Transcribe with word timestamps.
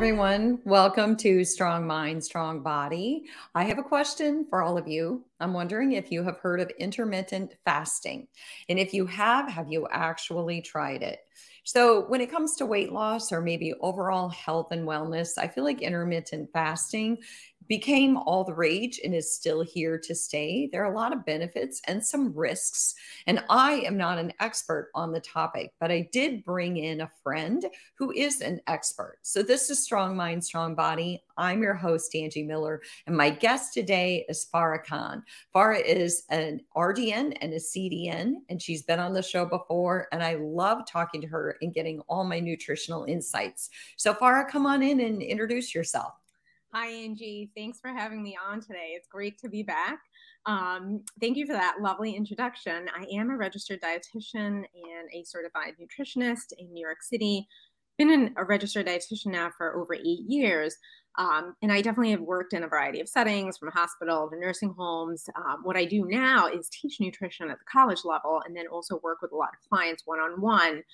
everyone. 0.00 0.58
Welcome 0.64 1.14
to 1.16 1.44
Strong 1.44 1.86
Mind, 1.86 2.24
Strong 2.24 2.62
Body. 2.62 3.26
I 3.54 3.64
have 3.64 3.78
a 3.78 3.82
question 3.82 4.46
for 4.48 4.62
all 4.62 4.78
of 4.78 4.88
you. 4.88 5.26
I'm 5.40 5.52
wondering 5.52 5.92
if 5.92 6.10
you 6.10 6.22
have 6.22 6.38
heard 6.38 6.58
of 6.58 6.70
intermittent 6.78 7.56
fasting. 7.66 8.26
And 8.70 8.78
if 8.78 8.94
you 8.94 9.04
have, 9.04 9.50
have 9.50 9.70
you 9.70 9.86
actually 9.90 10.62
tried 10.62 11.02
it? 11.02 11.18
So, 11.64 12.06
when 12.08 12.22
it 12.22 12.30
comes 12.30 12.56
to 12.56 12.64
weight 12.64 12.92
loss 12.92 13.30
or 13.30 13.42
maybe 13.42 13.74
overall 13.82 14.30
health 14.30 14.68
and 14.70 14.88
wellness, 14.88 15.36
I 15.36 15.48
feel 15.48 15.64
like 15.64 15.82
intermittent 15.82 16.48
fasting 16.54 17.18
became 17.70 18.16
all 18.16 18.42
the 18.42 18.52
rage 18.52 19.00
and 19.04 19.14
is 19.14 19.32
still 19.32 19.62
here 19.62 19.96
to 19.96 20.12
stay. 20.12 20.68
There 20.72 20.82
are 20.82 20.92
a 20.92 20.96
lot 20.96 21.12
of 21.12 21.24
benefits 21.24 21.80
and 21.86 22.04
some 22.04 22.34
risks. 22.34 22.96
And 23.28 23.44
I 23.48 23.74
am 23.86 23.96
not 23.96 24.18
an 24.18 24.32
expert 24.40 24.90
on 24.92 25.12
the 25.12 25.20
topic, 25.20 25.72
but 25.78 25.92
I 25.92 26.08
did 26.10 26.44
bring 26.44 26.78
in 26.78 27.02
a 27.02 27.10
friend 27.22 27.64
who 27.94 28.10
is 28.10 28.40
an 28.40 28.60
expert. 28.66 29.18
So 29.22 29.44
this 29.44 29.70
is 29.70 29.84
Strong 29.84 30.16
Mind, 30.16 30.44
Strong 30.44 30.74
Body. 30.74 31.22
I'm 31.36 31.62
your 31.62 31.74
host, 31.74 32.12
Angie 32.16 32.42
Miller, 32.42 32.82
and 33.06 33.16
my 33.16 33.30
guest 33.30 33.72
today 33.72 34.26
is 34.28 34.48
Farah 34.52 34.84
Khan. 34.84 35.22
Farah 35.54 35.80
is 35.80 36.24
an 36.28 36.62
RDN 36.76 37.38
and 37.40 37.52
a 37.52 37.56
CDN, 37.56 38.34
and 38.48 38.60
she's 38.60 38.82
been 38.82 38.98
on 38.98 39.12
the 39.12 39.22
show 39.22 39.46
before. 39.46 40.08
And 40.10 40.24
I 40.24 40.34
love 40.34 40.88
talking 40.88 41.20
to 41.20 41.28
her 41.28 41.56
and 41.62 41.72
getting 41.72 42.00
all 42.08 42.24
my 42.24 42.40
nutritional 42.40 43.04
insights. 43.04 43.70
So, 43.96 44.12
Farah, 44.12 44.48
come 44.48 44.66
on 44.66 44.82
in 44.82 44.98
and 44.98 45.22
introduce 45.22 45.72
yourself. 45.72 46.19
Hi, 46.72 46.86
Angie. 46.86 47.50
Thanks 47.56 47.80
for 47.80 47.88
having 47.88 48.22
me 48.22 48.38
on 48.48 48.60
today. 48.60 48.92
It's 48.94 49.08
great 49.08 49.36
to 49.40 49.48
be 49.48 49.64
back. 49.64 49.98
Um, 50.46 51.02
thank 51.20 51.36
you 51.36 51.44
for 51.44 51.52
that 51.52 51.78
lovely 51.80 52.14
introduction. 52.14 52.88
I 52.96 53.06
am 53.12 53.30
a 53.30 53.36
registered 53.36 53.80
dietitian 53.80 54.62
and 54.62 55.08
a 55.12 55.24
certified 55.24 55.74
nutritionist 55.80 56.52
in 56.58 56.72
New 56.72 56.80
York 56.80 57.02
City. 57.02 57.48
Been 57.98 58.10
in 58.10 58.34
a 58.36 58.44
registered 58.44 58.86
dietitian 58.86 59.32
now 59.32 59.50
for 59.58 59.74
over 59.82 59.94
eight 59.94 60.20
years. 60.28 60.76
Um, 61.18 61.56
and 61.60 61.72
I 61.72 61.82
definitely 61.82 62.12
have 62.12 62.20
worked 62.20 62.52
in 62.52 62.62
a 62.62 62.68
variety 62.68 63.00
of 63.00 63.08
settings 63.08 63.58
from 63.58 63.72
hospital 63.72 64.30
to 64.30 64.38
nursing 64.38 64.72
homes. 64.78 65.24
Um, 65.34 65.64
what 65.64 65.76
I 65.76 65.84
do 65.84 66.06
now 66.06 66.46
is 66.46 66.68
teach 66.70 67.00
nutrition 67.00 67.50
at 67.50 67.58
the 67.58 67.64
college 67.64 68.04
level 68.04 68.42
and 68.46 68.56
then 68.56 68.68
also 68.68 69.00
work 69.02 69.22
with 69.22 69.32
a 69.32 69.36
lot 69.36 69.48
of 69.48 69.68
clients 69.68 70.04
one 70.06 70.20
on 70.20 70.40
one 70.40 70.84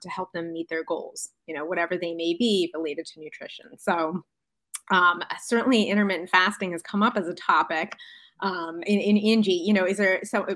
to 0.00 0.08
help 0.08 0.32
them 0.32 0.52
meet 0.52 0.68
their 0.70 0.84
goals, 0.84 1.30
you 1.46 1.54
know, 1.54 1.66
whatever 1.66 1.96
they 1.96 2.14
may 2.14 2.34
be 2.38 2.70
related 2.74 3.06
to 3.06 3.20
nutrition. 3.20 3.66
So, 3.78 4.22
um, 4.92 5.22
certainly, 5.40 5.84
intermittent 5.84 6.30
fasting 6.30 6.72
has 6.72 6.82
come 6.82 7.02
up 7.02 7.16
as 7.16 7.26
a 7.26 7.34
topic. 7.34 7.96
Um, 8.40 8.82
in, 8.86 8.98
in 8.98 9.16
Angie, 9.18 9.52
you 9.52 9.72
know, 9.72 9.86
is 9.86 9.96
there 9.96 10.20
so? 10.22 10.44
Uh, 10.44 10.54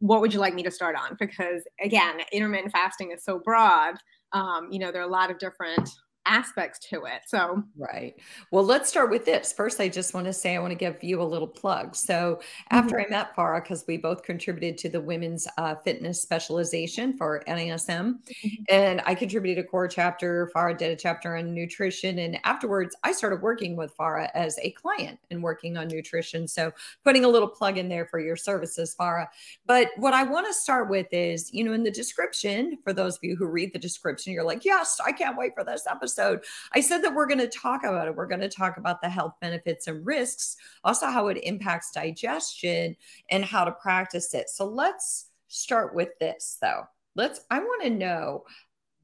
what 0.00 0.20
would 0.22 0.32
you 0.32 0.40
like 0.40 0.54
me 0.54 0.62
to 0.62 0.70
start 0.70 0.96
on? 0.96 1.16
Because 1.20 1.62
again, 1.80 2.16
intermittent 2.32 2.72
fasting 2.72 3.12
is 3.12 3.22
so 3.22 3.38
broad. 3.38 3.96
Um, 4.32 4.68
you 4.70 4.78
know, 4.78 4.90
there 4.90 5.02
are 5.02 5.08
a 5.08 5.10
lot 5.10 5.30
of 5.30 5.38
different 5.38 5.90
aspects 6.30 6.78
to 6.78 7.04
it. 7.04 7.22
So, 7.26 7.62
right. 7.76 8.14
Well, 8.52 8.64
let's 8.64 8.88
start 8.88 9.10
with 9.10 9.24
this. 9.24 9.52
First, 9.52 9.80
I 9.80 9.88
just 9.88 10.14
want 10.14 10.26
to 10.26 10.32
say 10.32 10.54
I 10.54 10.60
want 10.60 10.70
to 10.70 10.76
give 10.76 11.02
you 11.02 11.20
a 11.20 11.24
little 11.24 11.48
plug. 11.48 11.96
So, 11.96 12.40
after 12.70 12.96
mm-hmm. 12.96 13.12
I 13.12 13.16
met 13.16 13.36
Farah, 13.36 13.62
because 13.62 13.84
we 13.88 13.96
both 13.96 14.22
contributed 14.22 14.78
to 14.78 14.88
the 14.88 15.00
women's 15.00 15.48
uh, 15.58 15.74
fitness 15.74 16.22
specialization 16.22 17.16
for 17.16 17.42
NASM, 17.48 18.14
mm-hmm. 18.14 18.48
and 18.68 19.02
I 19.04 19.14
contributed 19.16 19.64
a 19.64 19.68
core 19.68 19.88
chapter. 19.88 20.50
Farah 20.54 20.78
did 20.78 20.92
a 20.92 20.96
chapter 20.96 21.36
on 21.36 21.52
nutrition. 21.52 22.20
And 22.20 22.38
afterwards, 22.44 22.94
I 23.02 23.10
started 23.10 23.42
working 23.42 23.74
with 23.74 23.96
Farah 23.96 24.30
as 24.34 24.56
a 24.62 24.70
client 24.70 25.18
and 25.32 25.42
working 25.42 25.76
on 25.76 25.88
nutrition. 25.88 26.46
So, 26.46 26.72
putting 27.04 27.24
a 27.24 27.28
little 27.28 27.48
plug 27.48 27.76
in 27.76 27.88
there 27.88 28.06
for 28.06 28.20
your 28.20 28.36
services, 28.36 28.94
Farah. 28.98 29.26
But 29.66 29.88
what 29.96 30.14
I 30.14 30.22
want 30.22 30.46
to 30.46 30.54
start 30.54 30.88
with 30.88 31.08
is, 31.10 31.52
you 31.52 31.64
know, 31.64 31.72
in 31.72 31.82
the 31.82 31.90
description, 31.90 32.78
for 32.84 32.92
those 32.92 33.16
of 33.16 33.24
you 33.24 33.34
who 33.34 33.46
read 33.46 33.72
the 33.72 33.80
description, 33.80 34.32
you're 34.32 34.44
like, 34.44 34.64
yes, 34.64 35.00
I 35.04 35.10
can't 35.10 35.36
wait 35.36 35.54
for 35.56 35.64
this 35.64 35.86
episode 35.90 36.19
episode, 36.20 36.44
I 36.74 36.80
said 36.80 37.02
that 37.02 37.14
we're 37.14 37.26
going 37.26 37.38
to 37.38 37.48
talk 37.48 37.84
about 37.84 38.06
it. 38.06 38.14
We're 38.14 38.26
going 38.26 38.40
to 38.40 38.48
talk 38.48 38.76
about 38.76 39.00
the 39.00 39.08
health 39.08 39.34
benefits 39.40 39.86
and 39.86 40.04
risks, 40.04 40.56
also 40.84 41.06
how 41.06 41.28
it 41.28 41.38
impacts 41.42 41.92
digestion 41.92 42.96
and 43.30 43.44
how 43.44 43.64
to 43.64 43.72
practice 43.72 44.34
it. 44.34 44.48
So 44.50 44.64
let's 44.66 45.30
start 45.48 45.94
with 45.94 46.10
this 46.18 46.58
though. 46.60 46.84
Let's, 47.16 47.40
I 47.50 47.58
want 47.58 47.82
to 47.82 47.90
know 47.90 48.44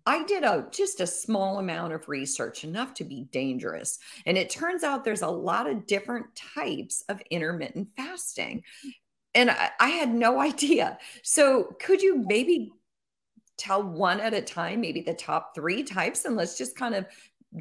I 0.09 0.23
did 0.23 0.45
a 0.45 0.67
just 0.71 1.01
a 1.01 1.07
small 1.07 1.59
amount 1.59 1.93
of 1.93 2.09
research, 2.09 2.63
enough 2.63 2.95
to 2.95 3.05
be 3.05 3.23
dangerous. 3.33 3.99
And 4.25 4.39
it 4.39 4.51
turns 4.51 4.85
out 4.85 5.05
there's 5.05 5.23
a 5.23 5.29
lot 5.29 5.69
of 5.69 5.87
different 5.87 6.27
types 6.55 7.03
of 7.09 7.21
intermittent 7.29 7.89
fasting. 7.97 8.63
And 9.35 9.51
I, 9.51 9.71
I, 9.81 9.89
had 9.89 10.15
no 10.15 10.41
idea. 10.53 10.99
So 11.25 11.75
could 11.81 12.01
you 12.03 12.25
maybe 12.25 12.71
tell 13.57 13.83
one 13.83 14.21
at 14.21 14.35
a 14.35 14.43
time, 14.43 14.81
maybe 14.81 15.01
the 15.01 15.15
top 15.15 15.55
three 15.55 15.83
types, 15.83 16.25
and 16.25 16.37
let's 16.37 16.59
just 16.59 16.77
kind 16.77 16.95
of 16.95 17.07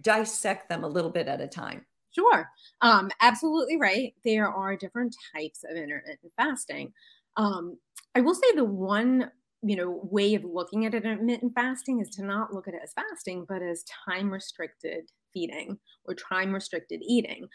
dissect 0.01 0.69
them 0.69 0.83
a 0.83 0.87
little 0.87 1.11
bit 1.11 1.27
at 1.27 1.41
a 1.41 1.47
time. 1.47 1.85
Sure. 2.11 2.49
Um, 2.81 3.11
absolutely 3.21 3.77
right. 3.77 4.13
There 4.23 4.47
are 4.47 4.75
different 4.75 5.15
types 5.35 5.63
of 5.63 5.75
intermittent 5.75 6.31
fasting. 6.37 6.93
Um, 7.37 7.77
I 8.15 8.21
will 8.21 8.35
say 8.35 8.53
the 8.55 8.63
one 8.63 9.31
you 9.61 9.75
know 9.75 9.99
way 10.11 10.35
of 10.35 10.43
looking 10.43 10.85
at 10.85 10.93
intermittent 10.93 11.53
fasting 11.55 11.99
is 11.99 12.09
to 12.11 12.23
not 12.23 12.53
look 12.53 12.67
at 12.67 12.75
it 12.75 12.81
as 12.83 12.93
fasting 12.93 13.45
but 13.49 13.63
as 13.63 13.83
time 14.05 14.31
restricted 14.31 15.09
feeding 15.33 15.79
or 16.05 16.13
time 16.13 16.53
restricted 16.53 17.01
eating 17.03 17.47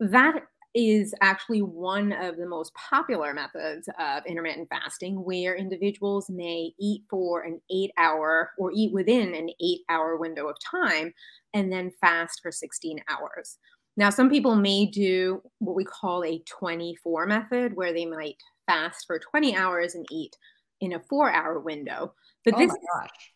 that 0.00 0.42
is 0.74 1.14
actually 1.20 1.60
one 1.60 2.12
of 2.12 2.36
the 2.36 2.46
most 2.46 2.72
popular 2.74 3.34
methods 3.34 3.88
of 3.98 4.24
intermittent 4.26 4.68
fasting 4.68 5.16
where 5.16 5.54
individuals 5.54 6.30
may 6.30 6.72
eat 6.80 7.02
for 7.10 7.42
an 7.42 7.60
eight 7.70 7.90
hour 7.98 8.50
or 8.58 8.72
eat 8.74 8.92
within 8.92 9.34
an 9.34 9.50
eight 9.60 9.80
hour 9.88 10.16
window 10.16 10.48
of 10.48 10.56
time 10.58 11.12
and 11.52 11.70
then 11.70 11.90
fast 12.00 12.40
for 12.42 12.50
16 12.50 13.02
hours. 13.08 13.58
Now, 13.96 14.08
some 14.08 14.30
people 14.30 14.54
may 14.54 14.86
do 14.86 15.42
what 15.58 15.76
we 15.76 15.84
call 15.84 16.24
a 16.24 16.42
24 16.48 17.26
method 17.26 17.76
where 17.76 17.92
they 17.92 18.06
might 18.06 18.36
fast 18.66 19.06
for 19.06 19.18
20 19.18 19.54
hours 19.54 19.94
and 19.94 20.06
eat 20.10 20.34
in 20.80 20.94
a 20.94 21.00
four 21.00 21.30
hour 21.30 21.60
window. 21.60 22.14
But 22.44 22.54
oh 22.54 22.58
this, 22.58 22.74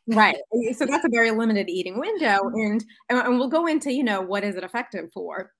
right. 0.09 0.37
So 0.75 0.87
that's 0.87 1.05
a 1.05 1.11
very 1.11 1.31
limited 1.31 1.69
eating 1.69 1.99
window. 1.99 2.41
And, 2.55 2.85
and 3.09 3.39
we'll 3.39 3.49
go 3.49 3.67
into, 3.67 3.93
you 3.93 4.03
know, 4.03 4.21
what 4.21 4.45
is 4.45 4.57
it 4.57 4.65
effective 4.65 5.11
for? 5.13 5.53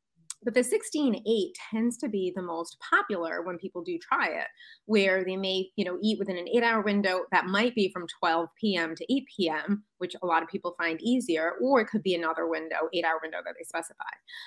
But 0.47 0.55
the 0.55 0.63
16 0.63 1.23
8 1.27 1.59
tends 1.73 1.99
to 1.99 2.09
be 2.09 2.33
the 2.35 2.41
most 2.41 2.79
popular 2.79 3.43
when 3.43 3.59
people 3.59 3.83
do 3.83 3.99
try 3.99 4.29
it, 4.29 4.47
where 4.85 5.25
they 5.25 5.37
may, 5.37 5.71
you 5.75 5.85
know, 5.85 5.99
eat 6.01 6.21
within 6.21 6.39
an 6.39 6.49
eight 6.49 6.63
hour 6.63 6.83
window 6.83 7.25
that 7.33 7.47
might 7.47 7.75
be 7.75 7.91
from 7.93 8.07
12 8.21 8.49
p.m. 8.59 8.95
to 8.95 9.13
8 9.13 9.25
p.m., 9.37 9.83
which 9.99 10.15
a 10.23 10.27
lot 10.27 10.45
of 10.45 10.49
people 10.49 10.77
find 10.79 11.03
easier, 11.03 11.55
or 11.61 11.81
it 11.81 11.89
could 11.89 12.05
be 12.05 12.15
another 12.15 12.47
window, 12.47 12.89
eight 12.95 13.05
hour 13.05 13.19
window 13.21 13.39
that 13.45 13.55
they 13.59 13.65
specify. 13.65 14.05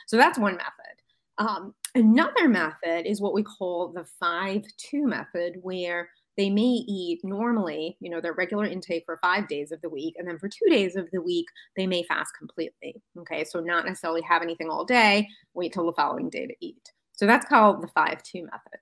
So 0.07 0.15
that's 0.15 0.39
one 0.39 0.55
method. 0.55 1.03
Um, 1.37 1.75
another 1.95 2.47
method 2.47 3.05
is 3.05 3.19
what 3.19 3.33
we 3.33 3.43
call 3.43 3.89
the 3.89 4.05
5 4.21 4.63
2 4.77 5.05
method, 5.05 5.55
where 5.61 6.09
they 6.37 6.49
may 6.49 6.61
eat 6.61 7.19
normally, 7.23 7.97
you 7.99 8.09
know, 8.09 8.21
their 8.21 8.33
regular 8.33 8.65
intake 8.65 9.03
for 9.05 9.17
five 9.17 9.47
days 9.47 9.71
of 9.71 9.81
the 9.81 9.89
week. 9.89 10.15
And 10.17 10.27
then 10.27 10.39
for 10.39 10.47
two 10.47 10.69
days 10.69 10.95
of 10.95 11.09
the 11.11 11.21
week, 11.21 11.47
they 11.75 11.85
may 11.85 12.03
fast 12.03 12.31
completely. 12.37 13.01
Okay. 13.19 13.43
So 13.43 13.59
not 13.59 13.85
necessarily 13.85 14.21
have 14.21 14.41
anything 14.41 14.69
all 14.69 14.85
day, 14.85 15.27
wait 15.53 15.73
till 15.73 15.85
the 15.85 15.93
following 15.93 16.29
day 16.29 16.47
to 16.47 16.55
eat. 16.61 16.91
So 17.13 17.25
that's 17.25 17.45
called 17.45 17.81
the 17.81 17.87
5 17.87 18.23
2 18.23 18.43
method. 18.43 18.79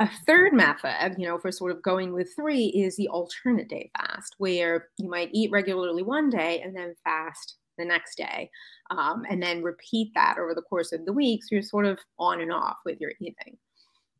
A 0.00 0.08
third 0.26 0.52
method, 0.52 1.16
you 1.18 1.26
know, 1.26 1.38
for 1.38 1.50
sort 1.50 1.72
of 1.72 1.82
going 1.82 2.12
with 2.12 2.34
three 2.34 2.66
is 2.66 2.96
the 2.96 3.08
alternate 3.08 3.68
day 3.68 3.90
fast, 3.98 4.34
where 4.38 4.88
you 4.96 5.08
might 5.08 5.30
eat 5.32 5.50
regularly 5.50 6.02
one 6.02 6.30
day 6.30 6.60
and 6.60 6.74
then 6.74 6.94
fast 7.02 7.56
the 7.78 7.84
next 7.84 8.16
day, 8.16 8.50
um, 8.90 9.24
and 9.28 9.42
then 9.42 9.62
repeat 9.62 10.12
that 10.14 10.36
over 10.38 10.54
the 10.54 10.62
course 10.62 10.92
of 10.92 11.04
the 11.04 11.12
week. 11.12 11.42
So 11.42 11.48
you're 11.52 11.62
sort 11.62 11.86
of 11.86 11.98
on 12.18 12.40
and 12.40 12.52
off 12.52 12.78
with 12.84 13.00
your 13.00 13.12
eating. 13.20 13.56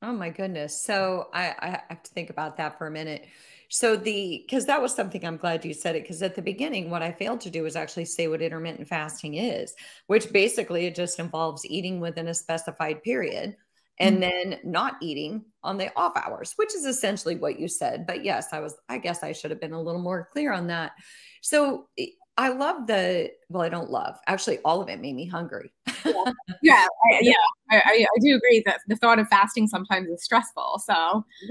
Oh 0.01 0.13
my 0.13 0.31
goodness. 0.31 0.81
So 0.81 1.29
I, 1.35 1.55
I 1.59 1.83
have 1.89 2.03
to 2.03 2.11
think 2.13 2.31
about 2.31 2.57
that 2.59 2.79
for 2.79 2.87
a 2.87 2.91
minute. 2.91 3.27
So 3.69 3.97
the 3.97 4.45
because 4.47 4.65
that 4.67 4.81
was 4.81 4.95
something 4.95 5.25
I'm 5.25 5.37
glad 5.37 5.65
you 5.65 5.75
said 5.75 5.97
it 5.97 6.03
because 6.03 6.23
at 6.23 6.35
the 6.35 6.43
beginning 6.43 6.89
what 6.89 7.03
I 7.03 7.13
failed 7.13 7.41
to 7.43 7.51
do 7.51 7.65
was 7.65 7.77
actually 7.77 8.07
say 8.07 8.29
what 8.29 8.41
intermittent 8.41 8.89
fasting 8.89 9.35
is, 9.35 9.75
which 10.07 10.33
basically 10.33 10.87
it 10.87 10.95
just 10.95 11.19
involves 11.19 11.67
eating 11.67 12.01
within 12.01 12.29
a 12.29 12.35
specified 12.35 13.03
period 13.03 13.57
and 13.99 14.23
mm-hmm. 14.23 14.51
then 14.51 14.61
not 14.65 14.95
eating 15.03 15.45
on 15.63 15.77
the 15.77 15.91
off 15.97 16.17
hours, 16.17 16.55
which 16.57 16.75
is 16.75 16.87
essentially 16.87 17.35
what 17.37 17.59
you 17.59 17.69
said. 17.69 18.07
But 18.07 18.25
yes, 18.25 18.49
I 18.53 18.61
was 18.61 18.77
I 18.89 18.99
guess 18.99 19.23
I 19.23 19.33
should 19.33 19.51
have 19.51 19.61
been 19.61 19.73
a 19.73 19.83
little 19.83 20.01
more 20.01 20.29
clear 20.33 20.53
on 20.53 20.69
that. 20.69 20.93
So 21.43 21.89
I 22.39 22.51
love 22.51 22.87
the 22.87 23.33
well, 23.49 23.63
I 23.63 23.69
don't 23.69 23.91
love 23.91 24.17
actually 24.29 24.59
all 24.59 24.81
of 24.81 24.89
it 24.89 25.01
made 25.01 25.17
me 25.17 25.27
hungry. 25.27 25.73
yeah, 26.05 26.33
yeah, 26.63 26.87
I, 27.11 27.19
yeah. 27.21 27.33
I, 27.71 27.77
I, 27.79 28.19
do 28.21 28.37
agree 28.37 28.63
that 28.65 28.79
the 28.87 28.95
thought 28.97 29.19
of 29.19 29.27
fasting 29.29 29.67
sometimes 29.67 30.09
is 30.09 30.23
stressful. 30.23 30.81
So 30.85 30.95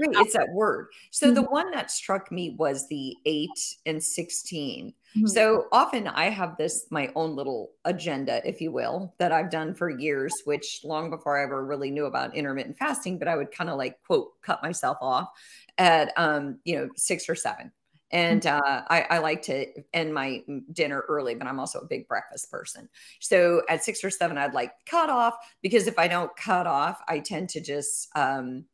right, 0.00 0.16
it's 0.16 0.32
that 0.32 0.48
word. 0.54 0.86
So 1.10 1.26
mm-hmm. 1.26 1.34
the 1.34 1.42
one 1.42 1.70
that 1.72 1.90
struck 1.90 2.32
me 2.32 2.56
was 2.58 2.88
the 2.88 3.14
eight 3.26 3.76
and 3.84 4.02
16 4.02 4.88
mm-hmm. 4.88 5.26
So 5.26 5.66
often 5.72 6.06
I 6.08 6.30
have 6.30 6.56
this 6.56 6.86
my 6.90 7.12
own 7.14 7.36
little 7.36 7.72
agenda, 7.84 8.40
if 8.48 8.62
you 8.62 8.72
will, 8.72 9.14
that 9.18 9.30
I've 9.30 9.50
done 9.50 9.74
for 9.74 9.90
years, 9.90 10.32
which 10.46 10.80
long 10.84 11.10
before 11.10 11.38
I 11.38 11.44
ever 11.44 11.66
really 11.66 11.90
knew 11.90 12.06
about 12.06 12.34
intermittent 12.34 12.78
fasting, 12.78 13.18
but 13.18 13.28
I 13.28 13.36
would 13.36 13.52
kind 13.52 13.68
of 13.68 13.76
like 13.76 14.02
quote 14.06 14.40
cut 14.40 14.62
myself 14.62 14.96
off 15.02 15.28
at 15.76 16.14
um, 16.16 16.58
you 16.64 16.76
know, 16.76 16.88
six 16.96 17.28
or 17.28 17.34
seven 17.34 17.72
And 18.10 18.42
mm. 18.42 18.58
uh, 18.58 18.82
I, 18.88 19.06
I, 19.10 19.18
like 19.18 19.42
to 19.42 19.66
end 19.92 20.14
my 20.14 20.42
dinner 20.72 21.04
early, 21.08 21.34
but 21.34 21.46
I'm 21.46 21.60
also 21.60 21.80
a 21.80 21.86
big 21.86 22.08
breakfast 22.08 22.50
person. 22.50 22.88
So 23.20 23.62
at 23.68 23.84
six 23.84 24.02
or 24.02 24.10
seven, 24.10 24.38
I'd 24.38 24.54
like 24.54 24.72
cut 24.86 25.10
off 25.10 25.34
because 25.62 25.86
if 25.86 25.98
I 25.98 26.08
don't 26.08 26.34
cut 26.36 26.66
off, 26.66 27.02
I 27.06 27.18
tend 27.18 27.50
to 27.50 27.60
just 27.60 28.08
um, 28.16 28.64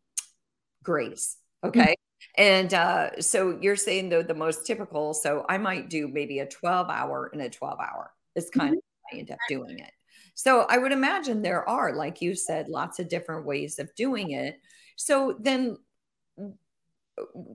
graze. 0.83 1.37
Mm. 1.65 1.69
Okay. 1.69 1.97
And 2.37 2.73
uh, 2.75 3.21
so 3.21 3.59
you're 3.61 3.77
saying 3.77 4.09
though 4.09 4.23
the 4.23 4.35
most 4.35 4.67
typical. 4.67 5.15
So 5.15 5.45
I 5.49 5.59
might 5.59 5.91
do 5.91 6.09
maybe 6.09 6.39
a 6.39 6.47
12 6.47 6.89
hour 6.89 7.31
and 7.33 7.43
a 7.43 7.51
12 7.51 7.79
hour. 7.81 8.13
Is 8.35 8.51
kind 8.51 8.71
mm-hmm. 8.71 8.79
of 8.79 8.83
I 9.13 9.19
end 9.19 9.31
up 9.31 9.39
doing 9.49 9.79
it. 9.79 9.91
So 10.35 10.63
I 10.69 10.79
would 10.79 10.93
imagine 10.93 11.43
there 11.43 11.69
are, 11.69 11.95
like 11.95 12.21
you 12.21 12.35
said, 12.35 12.69
lots 12.69 12.99
of 12.99 13.09
different 13.09 13.47
ways 13.47 13.79
of 13.79 13.95
doing 13.95 14.33
it. 14.33 14.61
So 14.97 15.37
then 15.39 15.77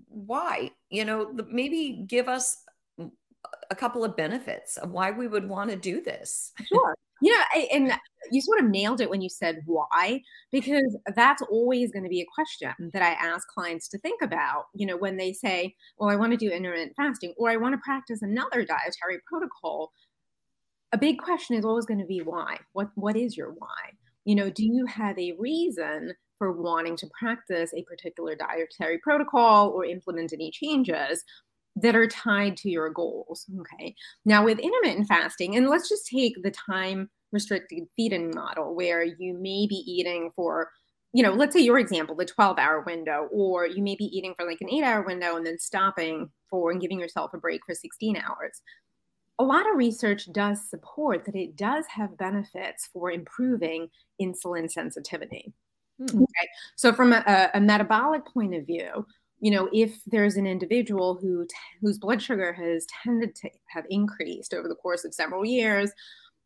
why? 0.08 0.72
You 0.90 1.06
know, 1.06 1.34
maybe 1.50 2.04
give 2.08 2.28
us 2.28 2.64
a 3.72 3.76
couple 3.76 4.04
of 4.04 4.16
benefits 4.16 4.78
of 4.78 4.92
why 4.92 5.12
we 5.12 5.28
would 5.28 5.48
want 5.48 5.70
to 5.72 5.76
do 5.76 6.02
this. 6.02 6.52
Sure. 6.68 6.96
Yeah, 7.22 7.44
and 7.74 7.92
you 8.32 8.42
sort 8.42 8.62
of 8.62 8.70
nailed 8.70 9.02
it 9.02 9.10
when 9.10 9.20
you 9.20 9.28
said 9.28 9.60
why, 9.66 10.22
because 10.54 10.98
that's 11.18 11.42
always 11.42 11.92
going 11.92 12.04
to 12.04 12.10
be 12.10 12.22
a 12.22 12.26
question 12.34 12.72
that 12.94 13.02
I 13.02 13.10
ask 13.12 13.46
clients 13.50 13.90
to 13.90 14.00
think 14.00 14.22
about. 14.22 14.68
You 14.74 14.86
know, 14.86 14.96
when 14.96 15.18
they 15.18 15.34
say, 15.34 15.76
"Well, 15.98 16.10
I 16.10 16.16
want 16.16 16.32
to 16.32 16.38
do 16.38 16.50
intermittent 16.50 16.94
fasting," 16.96 17.34
or 17.38 17.50
"I 17.50 17.58
want 17.58 17.74
to 17.74 17.82
practice 17.84 18.22
another 18.22 18.64
dietary 18.64 19.20
protocol," 19.28 19.92
a 20.92 20.98
big 20.98 21.20
question 21.20 21.56
is 21.56 21.66
always 21.66 21.86
going 21.86 22.00
to 22.00 22.06
be 22.06 22.22
why. 22.22 22.58
What 22.74 22.90
What 22.96 23.16
is 23.16 23.38
your 23.38 23.52
why? 23.52 23.92
You 24.26 24.36
know, 24.36 24.50
do 24.50 24.66
you 24.66 24.86
have 24.86 25.18
a 25.20 25.34
reason 25.34 26.14
for 26.40 26.52
wanting 26.52 26.96
to 26.98 27.10
practice 27.20 27.72
a 27.76 27.84
particular 27.84 28.36
dietary 28.36 28.98
protocol 28.98 29.70
or 29.70 29.86
implement 29.86 30.34
any 30.34 30.50
changes? 30.50 31.24
that 31.82 31.96
are 31.96 32.08
tied 32.08 32.58
to 32.58 32.70
your 32.70 32.90
goals. 32.90 33.46
Okay. 33.60 33.96
Now, 34.26 34.44
with 34.44 34.60
intermittent 34.60 35.08
fasting, 35.08 35.56
and 35.56 35.70
let's 35.70 35.90
just 35.90 36.08
take 36.08 36.42
the 36.42 36.52
time 36.52 37.10
restricted 37.32 37.84
feeding 37.96 38.32
model 38.34 38.76
where 38.76 39.04
you 39.04 39.34
may 39.34 39.68
be 39.68 39.84
eating 39.86 40.32
for, 40.36 40.70
you 41.14 41.24
know, 41.24 41.32
let's 41.32 41.54
say 41.54 41.62
your 41.62 41.80
example, 41.80 42.16
the 42.16 42.26
12 42.26 42.58
hour 42.58 42.82
window, 42.82 43.28
or 43.32 43.68
you 43.68 43.84
may 43.84 43.96
be 43.96 44.06
eating 44.06 44.34
for 44.36 44.46
like 44.46 44.60
an 44.62 44.70
eight 44.70 44.84
hour 44.84 45.04
window 45.04 45.36
and 45.36 45.46
then 45.46 45.60
stopping 45.60 46.30
for 46.50 46.72
and 46.72 46.82
giving 46.82 47.00
yourself 47.00 47.34
a 47.34 47.38
break 47.38 47.62
for 47.66 47.76
16 47.76 48.18
hours. 48.18 48.62
A 49.38 49.44
lot 49.44 49.70
of 49.70 49.78
research 49.78 50.30
does 50.34 50.70
support 50.70 51.24
that 51.26 51.36
it 51.36 51.56
does 51.56 51.86
have 51.88 52.18
benefits 52.18 52.90
for 52.92 53.10
improving 53.10 53.88
insulin 54.22 54.70
sensitivity. 54.70 55.54
Mm-hmm. 56.02 56.22
Okay. 56.24 56.48
So, 56.76 56.94
from 56.94 57.14
a, 57.14 57.50
a 57.54 57.60
metabolic 57.60 58.26
point 58.26 58.56
of 58.56 58.66
view, 58.66 59.06
you 59.42 59.52
know, 59.52 59.70
if 59.74 60.00
there's 60.06 60.36
an 60.36 60.48
individual 60.48 61.16
who 61.16 61.46
whose 61.82 61.98
blood 61.98 62.22
sugar 62.22 62.54
has 62.54 62.86
tended 63.04 63.36
to 63.36 63.50
have 63.68 63.86
increased 63.90 64.54
over 64.54 64.68
the 64.68 64.76
course 64.76 65.06
of 65.06 65.14
several 65.14 65.46
years, 65.46 65.92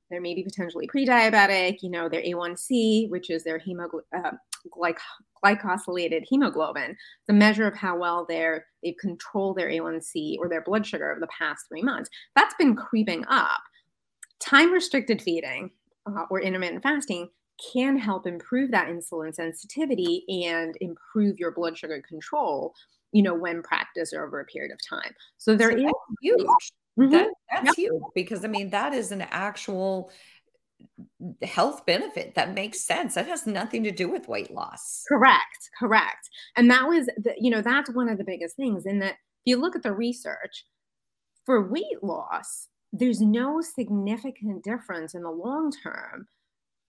they 0.10 0.20
may 0.20 0.34
be 0.34 0.44
potentially 0.44 0.88
pre-diabetic. 0.88 1.78
You 1.82 1.90
know, 1.90 2.10
their 2.10 2.24
A1C, 2.24 3.10
which 3.10 3.30
is 3.30 3.44
their 3.44 3.58
hemoglobin. 3.58 4.06
Uh, 4.16 4.32
glyc- 4.72 4.98
glycosylated 5.44 6.24
hemoglobin, 6.28 6.96
the 7.28 7.34
measure 7.34 7.68
of 7.68 7.76
how 7.76 7.98
well 7.98 8.26
they're 8.28 8.66
they've 8.82 8.96
controlled 9.00 9.58
their 9.58 9.70
A1C 9.70 10.38
or 10.40 10.48
their 10.48 10.62
blood 10.62 10.86
sugar 10.86 11.12
over 11.12 11.20
the 11.20 11.28
past 11.28 11.66
three 11.68 11.84
months. 11.84 12.10
That's 12.36 12.56
been 12.56 12.76
creeping 12.76 13.26
up. 13.28 13.60
Time 14.40 14.72
restricted 14.72 15.22
feeding 15.22 15.72
uh, 16.06 16.26
or 16.30 16.42
intermittent 16.42 16.84
fasting 16.84 17.30
can 17.74 17.98
help 17.98 18.26
improve 18.26 18.72
that 18.72 18.88
insulin 18.88 19.34
sensitivity 19.34 20.26
and 20.46 20.76
improve 20.82 21.40
your 21.40 21.52
blood 21.52 21.78
sugar 21.78 22.02
control 22.08 22.74
you 23.12 23.22
know 23.22 23.34
when 23.34 23.62
practice 23.62 24.12
over 24.14 24.40
a 24.40 24.46
period 24.46 24.72
of 24.72 24.80
time. 24.88 25.14
So 25.38 25.56
there 25.56 25.72
so 25.72 25.78
is 25.78 25.94
huge. 26.22 26.40
mm-hmm. 27.00 27.12
that, 27.12 27.30
that's 27.52 27.76
huge 27.76 28.02
because 28.16 28.44
i 28.44 28.48
mean 28.48 28.72
that 28.72 28.94
is 28.94 29.12
an 29.12 29.22
actual 29.22 30.12
health 31.42 31.86
benefit 31.86 32.36
that 32.36 32.54
makes 32.54 32.82
sense. 32.82 33.16
That 33.16 33.28
has 33.28 33.48
nothing 33.48 33.84
to 33.84 33.92
do 33.92 34.10
with 34.10 34.28
weight 34.28 34.52
loss. 34.52 35.06
Correct. 35.08 35.70
Correct. 35.80 36.30
And 36.58 36.70
that 36.70 36.88
was 36.88 37.06
the, 37.18 37.34
you 37.38 37.50
know 37.50 37.62
that's 37.62 37.94
one 37.94 38.10
of 38.10 38.18
the 38.18 38.26
biggest 38.26 38.58
things 38.58 38.86
in 38.86 39.00
that 39.00 39.14
if 39.14 39.46
you 39.46 39.58
look 39.58 39.76
at 39.76 39.84
the 39.84 39.94
research 39.94 40.66
for 41.46 41.70
weight 41.70 42.02
loss 42.02 42.68
there's 42.92 43.22
no 43.22 43.60
significant 43.60 44.64
difference 44.64 45.16
in 45.16 45.24
the 45.24 45.32
long 45.32 45.72
term 45.72 46.28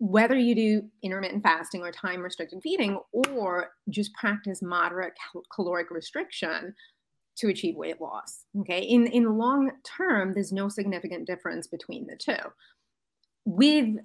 whether 0.04 0.36
you 0.36 0.54
do 0.54 0.82
intermittent 1.02 1.42
fasting 1.42 1.80
or 1.80 1.90
time 1.90 2.20
restricted 2.20 2.60
feeding 2.62 2.98
or 3.12 3.70
just 3.88 4.12
practice 4.12 4.60
moderate 4.60 5.14
cal- 5.16 5.42
caloric 5.54 5.90
restriction 5.90 6.74
to 7.36 7.48
achieve 7.48 7.74
weight 7.74 8.00
loss 8.02 8.44
okay? 8.60 8.82
In 8.82 9.06
in 9.06 9.38
long 9.38 9.70
term 9.82 10.34
there's 10.34 10.52
no 10.52 10.68
significant 10.68 11.26
difference 11.26 11.66
between 11.66 12.06
the 12.06 12.16
two. 12.16 12.36
With 13.46 13.96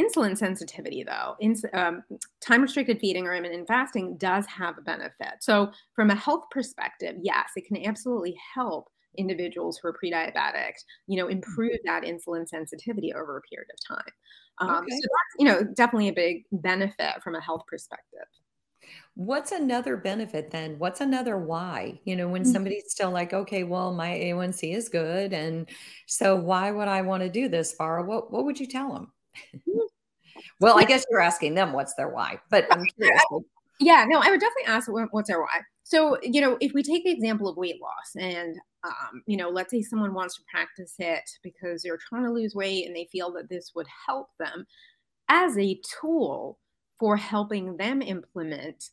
insulin 0.00 0.38
sensitivity 0.38 1.04
though 1.04 1.36
ins- 1.38 1.66
um, 1.74 2.02
time 2.40 2.62
restricted 2.62 2.98
feeding 2.98 3.26
or 3.26 3.34
intermittent 3.34 3.68
fasting 3.68 4.16
does 4.16 4.46
have 4.46 4.78
a 4.78 4.80
benefit. 4.80 5.34
So 5.40 5.70
from 5.94 6.08
a 6.08 6.14
health 6.14 6.44
perspective 6.50 7.16
yes 7.20 7.50
it 7.56 7.66
can 7.66 7.84
absolutely 7.84 8.36
help 8.54 8.88
individuals 9.18 9.78
who 9.78 9.88
are 9.88 9.92
pre-diabetic 9.92 10.72
you 11.06 11.16
know 11.16 11.28
improve 11.28 11.76
that 11.84 12.02
insulin 12.02 12.48
sensitivity 12.48 13.12
over 13.12 13.36
a 13.36 13.42
period 13.42 13.68
of 13.72 13.96
time 13.96 14.12
um, 14.58 14.70
okay. 14.70 14.90
So 14.90 15.00
that's, 15.00 15.34
you 15.38 15.46
know, 15.46 15.64
definitely 15.74 16.08
a 16.08 16.12
big 16.12 16.44
benefit 16.52 17.22
from 17.22 17.34
a 17.34 17.40
health 17.40 17.64
perspective. 17.66 18.26
What's 19.14 19.52
another 19.52 19.96
benefit 19.96 20.50
then? 20.50 20.78
What's 20.78 21.00
another 21.00 21.38
why? 21.38 22.00
You 22.04 22.16
know, 22.16 22.28
when 22.28 22.42
mm-hmm. 22.42 22.52
somebody's 22.52 22.84
still 22.88 23.10
like, 23.10 23.32
okay, 23.32 23.64
well, 23.64 23.92
my 23.92 24.08
A1C 24.08 24.74
is 24.74 24.88
good. 24.88 25.32
And 25.32 25.68
so 26.06 26.36
why 26.36 26.70
would 26.70 26.88
I 26.88 27.02
want 27.02 27.22
to 27.22 27.28
do 27.28 27.48
this, 27.48 27.74
Farah? 27.78 28.04
What, 28.04 28.32
what 28.32 28.44
would 28.44 28.58
you 28.58 28.66
tell 28.66 28.92
them? 28.92 29.12
Mm-hmm. 29.54 29.78
well, 30.60 30.78
I 30.78 30.84
guess 30.84 31.04
you're 31.10 31.20
asking 31.20 31.54
them 31.54 31.72
what's 31.72 31.94
their 31.94 32.08
why, 32.08 32.40
but 32.50 32.66
I'm 32.70 32.84
curious. 32.96 33.22
Yeah, 33.80 34.04
no, 34.08 34.20
I 34.20 34.30
would 34.30 34.40
definitely 34.40 34.66
ask 34.66 34.88
what's 34.90 35.28
their 35.28 35.40
why. 35.40 35.60
So, 35.84 36.18
you 36.22 36.40
know, 36.40 36.56
if 36.60 36.72
we 36.72 36.82
take 36.82 37.04
the 37.04 37.10
example 37.10 37.48
of 37.48 37.56
weight 37.56 37.80
loss 37.80 38.14
and, 38.16 38.56
um, 38.84 39.22
you 39.26 39.36
know, 39.36 39.48
let's 39.48 39.70
say 39.70 39.82
someone 39.82 40.14
wants 40.14 40.36
to 40.36 40.42
practice 40.50 40.94
it 40.98 41.28
because 41.42 41.82
they're 41.82 41.98
trying 42.08 42.24
to 42.24 42.32
lose 42.32 42.54
weight 42.54 42.86
and 42.86 42.94
they 42.94 43.08
feel 43.10 43.32
that 43.32 43.48
this 43.48 43.72
would 43.74 43.86
help 44.06 44.28
them 44.38 44.66
as 45.28 45.56
a 45.58 45.80
tool 46.00 46.58
for 46.98 47.16
helping 47.16 47.76
them 47.76 48.02
implement 48.02 48.90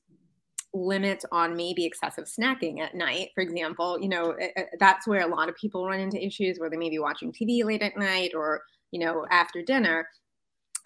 limits 0.73 1.25
on 1.31 1.55
maybe 1.55 1.83
excessive 1.85 2.25
snacking 2.25 2.79
at 2.79 2.93
night 2.93 3.29
for 3.33 3.41
example 3.41 3.99
you 3.99 4.07
know 4.07 4.35
that's 4.79 5.07
where 5.07 5.25
a 5.25 5.35
lot 5.35 5.49
of 5.49 5.55
people 5.55 5.87
run 5.87 5.99
into 5.99 6.23
issues 6.23 6.59
where 6.59 6.69
they 6.69 6.77
may 6.77 6.91
be 6.91 6.99
watching 6.99 7.31
tv 7.33 7.63
late 7.63 7.81
at 7.81 7.97
night 7.97 8.31
or 8.35 8.61
you 8.91 8.99
know 8.99 9.25
after 9.31 9.63
dinner 9.63 10.07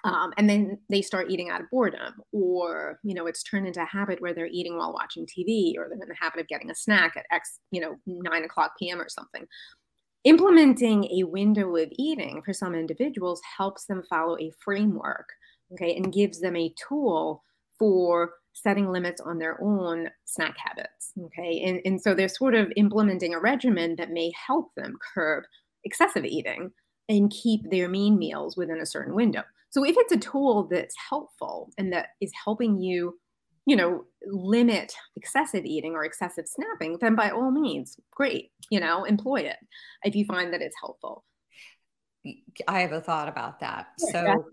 um, 0.04 0.34
and 0.38 0.50
then 0.50 0.78
they 0.90 1.02
start 1.02 1.30
eating 1.30 1.50
out 1.50 1.62
of 1.62 1.70
boredom 1.70 2.14
or 2.32 3.00
you 3.04 3.14
know 3.14 3.26
it's 3.26 3.44
turned 3.44 3.68
into 3.68 3.82
a 3.82 3.86
habit 3.86 4.22
where 4.22 4.34
they're 4.34 4.48
eating 4.48 4.78
while 4.78 4.94
watching 4.94 5.26
tv 5.26 5.74
or 5.78 5.88
they're 5.88 6.02
in 6.02 6.10
the 6.10 6.16
habit 6.20 6.42
of 6.42 6.48
getting 6.48 6.70
a 6.70 6.76
snack 6.76 7.16
at 7.16 7.26
x 7.32 7.60
you 7.72 7.82
know 7.82 7.96
9 8.06 8.44
o'clock 8.44 8.74
pm 8.78 9.00
or 9.00 9.10
something. 9.10 9.46
Implementing 10.26 11.04
a 11.06 11.26
window 11.26 11.76
of 11.76 11.90
eating 11.98 12.42
for 12.46 12.54
some 12.54 12.76
individuals 12.76 13.42
helps 13.58 13.86
them 13.86 14.04
follow 14.10 14.38
a 14.38 14.52
framework 14.64 15.28
okay 15.74 15.96
and 15.96 16.14
gives 16.14 16.40
them 16.42 16.56
a 16.56 16.74
tool 16.88 17.44
for 17.80 18.34
setting 18.54 18.92
limits 18.92 19.20
on 19.20 19.40
their 19.40 19.62
own 19.64 20.10
snack 20.26 20.56
habits 20.58 21.12
okay? 21.26 21.62
And, 21.66 21.82
and 21.86 22.02
so 22.02 22.14
they're 22.14 22.28
sort 22.28 22.56
of 22.56 22.72
implementing 22.76 23.34
a 23.34 23.40
regimen 23.40 23.96
that 23.98 24.12
may 24.12 24.32
help 24.48 24.72
them 24.76 24.98
curb 25.14 25.44
excessive 25.84 26.26
eating 26.26 26.72
and 27.10 27.32
keep 27.32 27.70
their 27.70 27.90
main 27.90 28.18
meals 28.18 28.56
within 28.56 28.80
a 28.80 28.86
certain 28.86 29.14
window 29.14 29.44
so 29.74 29.84
if 29.84 29.96
it's 29.98 30.14
a 30.14 30.18
tool 30.18 30.68
that's 30.70 30.94
helpful 31.10 31.72
and 31.80 31.92
that 31.94 32.10
is 32.22 32.32
helping 32.46 32.80
you, 32.80 33.18
you 33.66 33.76
know, 33.76 34.04
limit 34.28 34.94
excessive 35.16 35.66
eating 35.66 35.94
or 35.94 36.06
excessive 36.06 36.46
snapping, 36.48 37.00
then 37.02 37.16
by 37.16 37.32
all 37.32 37.50
means, 37.50 38.00
great, 38.12 38.52
you 38.70 38.80
know, 38.80 39.04
employ 39.04 39.38
it 39.38 39.58
if 40.04 40.16
you 40.16 40.26
find 40.26 40.54
that 40.54 40.62
it's 40.62 40.76
helpful. 40.80 41.26
I 42.68 42.82
have 42.82 42.92
a 42.92 43.02
thought 43.02 43.28
about 43.28 43.62
that. 43.62 43.88
So 43.98 44.46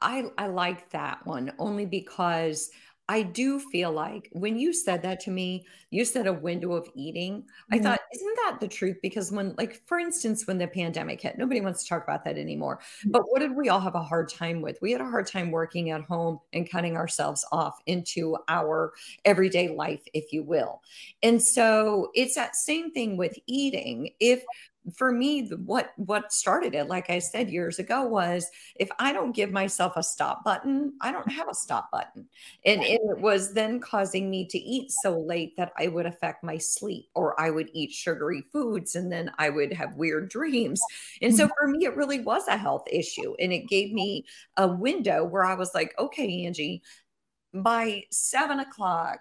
I 0.00 0.30
I 0.38 0.46
like 0.46 0.88
that 0.92 1.26
one 1.26 1.52
only 1.58 1.84
because 1.84 2.70
I 3.08 3.22
do 3.22 3.60
feel 3.60 3.92
like 3.92 4.30
when 4.32 4.58
you 4.58 4.72
said 4.72 5.02
that 5.02 5.20
to 5.20 5.30
me, 5.30 5.66
you 5.90 6.04
said 6.04 6.26
a 6.26 6.32
window 6.32 6.72
of 6.72 6.88
eating. 6.94 7.44
I 7.70 7.76
mm-hmm. 7.76 7.84
thought, 7.84 8.00
isn't 8.14 8.36
that 8.44 8.58
the 8.60 8.68
truth? 8.68 8.96
Because 9.02 9.30
when, 9.30 9.54
like, 9.58 9.82
for 9.86 9.98
instance, 9.98 10.46
when 10.46 10.56
the 10.56 10.66
pandemic 10.66 11.20
hit, 11.20 11.36
nobody 11.36 11.60
wants 11.60 11.82
to 11.82 11.88
talk 11.88 12.02
about 12.02 12.24
that 12.24 12.38
anymore. 12.38 12.78
Mm-hmm. 12.78 13.10
But 13.10 13.22
what 13.26 13.40
did 13.40 13.54
we 13.54 13.68
all 13.68 13.80
have 13.80 13.94
a 13.94 14.02
hard 14.02 14.30
time 14.30 14.62
with? 14.62 14.78
We 14.80 14.92
had 14.92 15.02
a 15.02 15.10
hard 15.10 15.26
time 15.26 15.50
working 15.50 15.90
at 15.90 16.02
home 16.02 16.40
and 16.54 16.68
cutting 16.68 16.96
ourselves 16.96 17.44
off 17.52 17.78
into 17.86 18.38
our 18.48 18.94
everyday 19.24 19.68
life, 19.68 20.02
if 20.14 20.32
you 20.32 20.42
will. 20.42 20.80
And 21.22 21.42
so 21.42 22.10
it's 22.14 22.34
that 22.36 22.56
same 22.56 22.90
thing 22.90 23.18
with 23.18 23.38
eating. 23.46 24.10
If 24.18 24.44
for 24.92 25.10
me 25.10 25.48
what 25.64 25.92
what 25.96 26.32
started 26.32 26.74
it 26.74 26.88
like 26.88 27.08
i 27.08 27.18
said 27.18 27.48
years 27.48 27.78
ago 27.78 28.02
was 28.04 28.50
if 28.76 28.90
i 28.98 29.12
don't 29.12 29.34
give 29.34 29.50
myself 29.50 29.94
a 29.96 30.02
stop 30.02 30.44
button 30.44 30.92
i 31.00 31.10
don't 31.10 31.30
have 31.30 31.48
a 31.48 31.54
stop 31.54 31.90
button. 31.90 32.26
And, 32.64 32.82
it 32.82 33.00
was 33.02 33.54
then 33.54 33.80
causing 33.80 34.28
me 34.28 34.46
to 34.46 34.58
eat 34.58 34.90
so 34.90 35.18
late 35.18 35.56
that 35.56 35.72
i 35.78 35.86
would 35.88 36.06
affect 36.06 36.44
my 36.44 36.58
sleep 36.58 37.06
or 37.14 37.40
i 37.40 37.50
would 37.50 37.70
eat 37.72 37.92
sugary 37.92 38.44
foods 38.52 38.94
and 38.94 39.10
then 39.10 39.30
i 39.38 39.48
would 39.48 39.72
have 39.72 39.96
weird 39.96 40.28
dreams. 40.28 40.82
And 41.22 41.34
so 41.34 41.44
mm-hmm. 41.44 41.52
for 41.58 41.68
me 41.68 41.84
it 41.86 41.96
really 41.96 42.20
was 42.20 42.46
a 42.48 42.56
health 42.56 42.84
issue 42.90 43.34
and 43.38 43.52
it 43.52 43.68
gave 43.68 43.92
me 43.92 44.26
a 44.56 44.68
window 44.68 45.24
where 45.24 45.44
i 45.44 45.54
was 45.54 45.74
like 45.74 45.94
okay 45.98 46.44
angie 46.44 46.82
by 47.54 48.02
seven 48.10 48.60
o'clock 48.60 49.20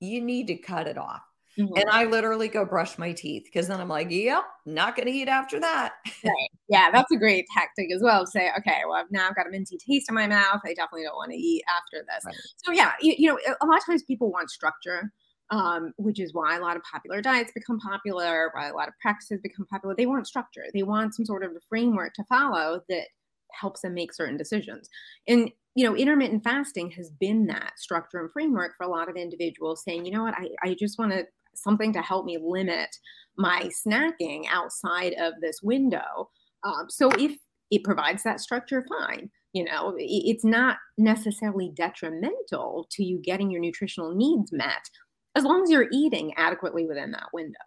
you 0.00 0.20
need 0.20 0.48
to 0.48 0.56
cut 0.56 0.88
it 0.88 0.98
off 0.98 1.22
Mm-hmm. 1.60 1.76
And 1.76 1.90
I 1.90 2.04
literally 2.04 2.48
go 2.48 2.64
brush 2.64 2.96
my 2.96 3.12
teeth 3.12 3.44
because 3.44 3.68
then 3.68 3.80
I'm 3.80 3.88
like, 3.88 4.10
yep, 4.10 4.44
not 4.64 4.96
going 4.96 5.06
to 5.06 5.12
eat 5.12 5.28
after 5.28 5.60
that. 5.60 5.92
right. 6.24 6.48
Yeah, 6.68 6.90
that's 6.90 7.10
a 7.12 7.16
great 7.16 7.44
tactic 7.54 7.88
as 7.94 8.02
well 8.02 8.24
to 8.24 8.30
say, 8.30 8.50
okay, 8.58 8.82
well, 8.88 9.04
now 9.10 9.28
I've 9.28 9.36
got 9.36 9.46
a 9.46 9.50
minty 9.50 9.76
taste 9.76 10.08
in 10.08 10.14
my 10.14 10.26
mouth. 10.26 10.60
I 10.64 10.72
definitely 10.74 11.04
don't 11.04 11.16
want 11.16 11.32
to 11.32 11.36
eat 11.36 11.62
after 11.68 12.04
this. 12.06 12.24
Right. 12.24 12.34
So, 12.64 12.72
yeah, 12.72 12.92
you, 13.00 13.14
you, 13.18 13.28
know, 13.28 13.38
a 13.60 13.66
lot 13.66 13.78
of 13.78 13.86
times 13.86 14.02
people 14.02 14.30
want 14.30 14.50
structure. 14.50 15.12
Um, 15.52 15.94
which 15.96 16.20
is 16.20 16.32
why 16.32 16.56
a 16.56 16.60
lot 16.60 16.76
of 16.76 16.84
popular 16.84 17.20
diets 17.20 17.50
become 17.52 17.80
popular, 17.80 18.52
why 18.54 18.68
a 18.68 18.72
lot 18.72 18.86
of 18.86 18.94
practices 19.02 19.40
become 19.42 19.66
popular. 19.66 19.96
They 19.96 20.06
want 20.06 20.28
structure. 20.28 20.62
They 20.72 20.84
want 20.84 21.16
some 21.16 21.26
sort 21.26 21.42
of 21.42 21.50
a 21.50 21.60
framework 21.68 22.14
to 22.14 22.24
follow 22.28 22.82
that 22.88 23.08
helps 23.52 23.80
them 23.80 23.94
make 23.94 24.12
certain 24.12 24.36
decisions. 24.36 24.88
And 25.26 25.50
you 25.74 25.84
know, 25.84 25.96
intermittent 25.96 26.42
fasting 26.42 26.90
has 26.92 27.10
been 27.10 27.46
that 27.46 27.78
structure 27.78 28.18
and 28.18 28.30
framework 28.30 28.76
for 28.76 28.84
a 28.84 28.90
lot 28.90 29.08
of 29.08 29.16
individuals 29.16 29.82
saying, 29.84 30.04
you 30.04 30.12
know 30.12 30.22
what, 30.22 30.34
I, 30.34 30.48
I 30.62 30.76
just 30.78 30.98
want 30.98 31.12
to 31.12 31.26
something 31.54 31.92
to 31.92 32.02
help 32.02 32.24
me 32.24 32.38
limit 32.40 32.94
my 33.36 33.70
snacking 33.86 34.44
outside 34.50 35.14
of 35.20 35.34
this 35.40 35.60
window. 35.62 36.30
Um, 36.64 36.86
so 36.88 37.10
if 37.18 37.36
it 37.70 37.84
provides 37.84 38.22
that 38.24 38.40
structure, 38.40 38.84
fine. 38.88 39.30
You 39.52 39.64
know, 39.64 39.94
it's 39.98 40.44
not 40.44 40.76
necessarily 40.96 41.72
detrimental 41.74 42.86
to 42.92 43.04
you 43.04 43.18
getting 43.18 43.50
your 43.50 43.60
nutritional 43.60 44.14
needs 44.14 44.52
met 44.52 44.88
as 45.34 45.44
long 45.44 45.62
as 45.62 45.70
you're 45.70 45.88
eating 45.92 46.32
adequately 46.36 46.86
within 46.86 47.10
that 47.12 47.28
window. 47.32 47.58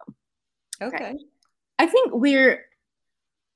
Okay. 0.82 0.96
okay. 0.96 1.14
I 1.78 1.86
think 1.86 2.12
we're 2.14 2.64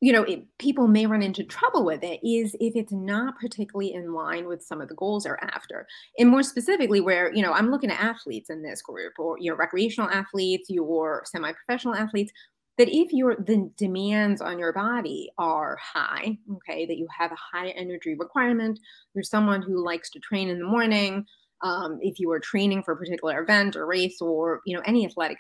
you 0.00 0.12
know, 0.12 0.23
it, 0.23 0.45
people 0.59 0.87
may 0.87 1.07
run 1.07 1.23
into 1.23 1.43
trouble 1.43 1.85
with 1.85 2.05
it 2.05 2.21
is 2.26 2.55
if 2.61 2.76
it's 2.76 2.93
not 2.93 3.38
particularly 3.38 3.93
in 3.93 4.12
line 4.12 4.47
with 4.47 4.62
some 4.62 4.81
of 4.81 4.88
the 4.88 4.95
goals 4.95 5.25
they're 5.25 5.43
after. 5.43 5.87
And 6.19 6.28
more 6.28 6.45
specifically, 6.45 7.00
where, 7.00 7.35
you 7.35 7.43
know, 7.43 7.52
I'm 7.52 7.71
looking 7.71 7.90
at 7.90 8.00
athletes 8.00 8.49
in 8.49 8.62
this 8.62 8.81
group 8.81 9.14
or 9.19 9.37
your 9.40 9.57
recreational 9.57 10.11
athletes, 10.11 10.71
your 10.71 11.23
semi 11.26 11.52
professional 11.52 11.97
athletes, 11.97 12.33
that 12.78 12.88
if 12.88 13.12
your 13.12 13.35
the 13.35 13.71
demands 13.76 14.40
on 14.40 14.59
your 14.59 14.73
body 14.73 15.31
are 15.37 15.76
high, 15.83 16.38
okay, 16.55 16.87
that 16.87 16.97
you 16.97 17.09
have 17.19 17.33
a 17.33 17.57
high 17.57 17.71
energy 17.71 18.14
requirement, 18.17 18.78
you're 19.14 19.25
someone 19.25 19.62
who 19.62 19.85
likes 19.85 20.11
to 20.11 20.21
train 20.21 20.49
in 20.49 20.61
the 20.61 20.64
morning, 20.64 21.26
um, 21.62 21.99
if 22.00 22.21
you 22.21 22.31
are 22.31 22.38
training 22.38 22.85
for 22.85 22.93
a 22.93 22.97
particular 22.97 23.43
event 23.43 23.75
or 23.75 23.85
race 23.85 24.21
or 24.21 24.61
you 24.64 24.76
know 24.76 24.83
any 24.87 25.05
athletic 25.05 25.38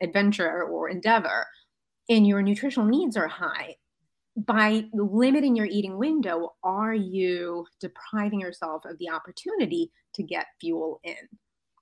adventure 0.00 0.62
or 0.62 0.88
endeavor 0.88 1.44
and 2.08 2.26
your 2.26 2.42
nutritional 2.42 2.86
needs 2.86 3.16
are 3.16 3.28
high, 3.28 3.76
by 4.46 4.84
limiting 4.92 5.56
your 5.56 5.66
eating 5.66 5.98
window, 5.98 6.54
are 6.62 6.94
you 6.94 7.66
depriving 7.80 8.40
yourself 8.40 8.84
of 8.84 8.98
the 8.98 9.10
opportunity 9.10 9.90
to 10.14 10.22
get 10.22 10.46
fuel 10.60 11.00
in? 11.04 11.14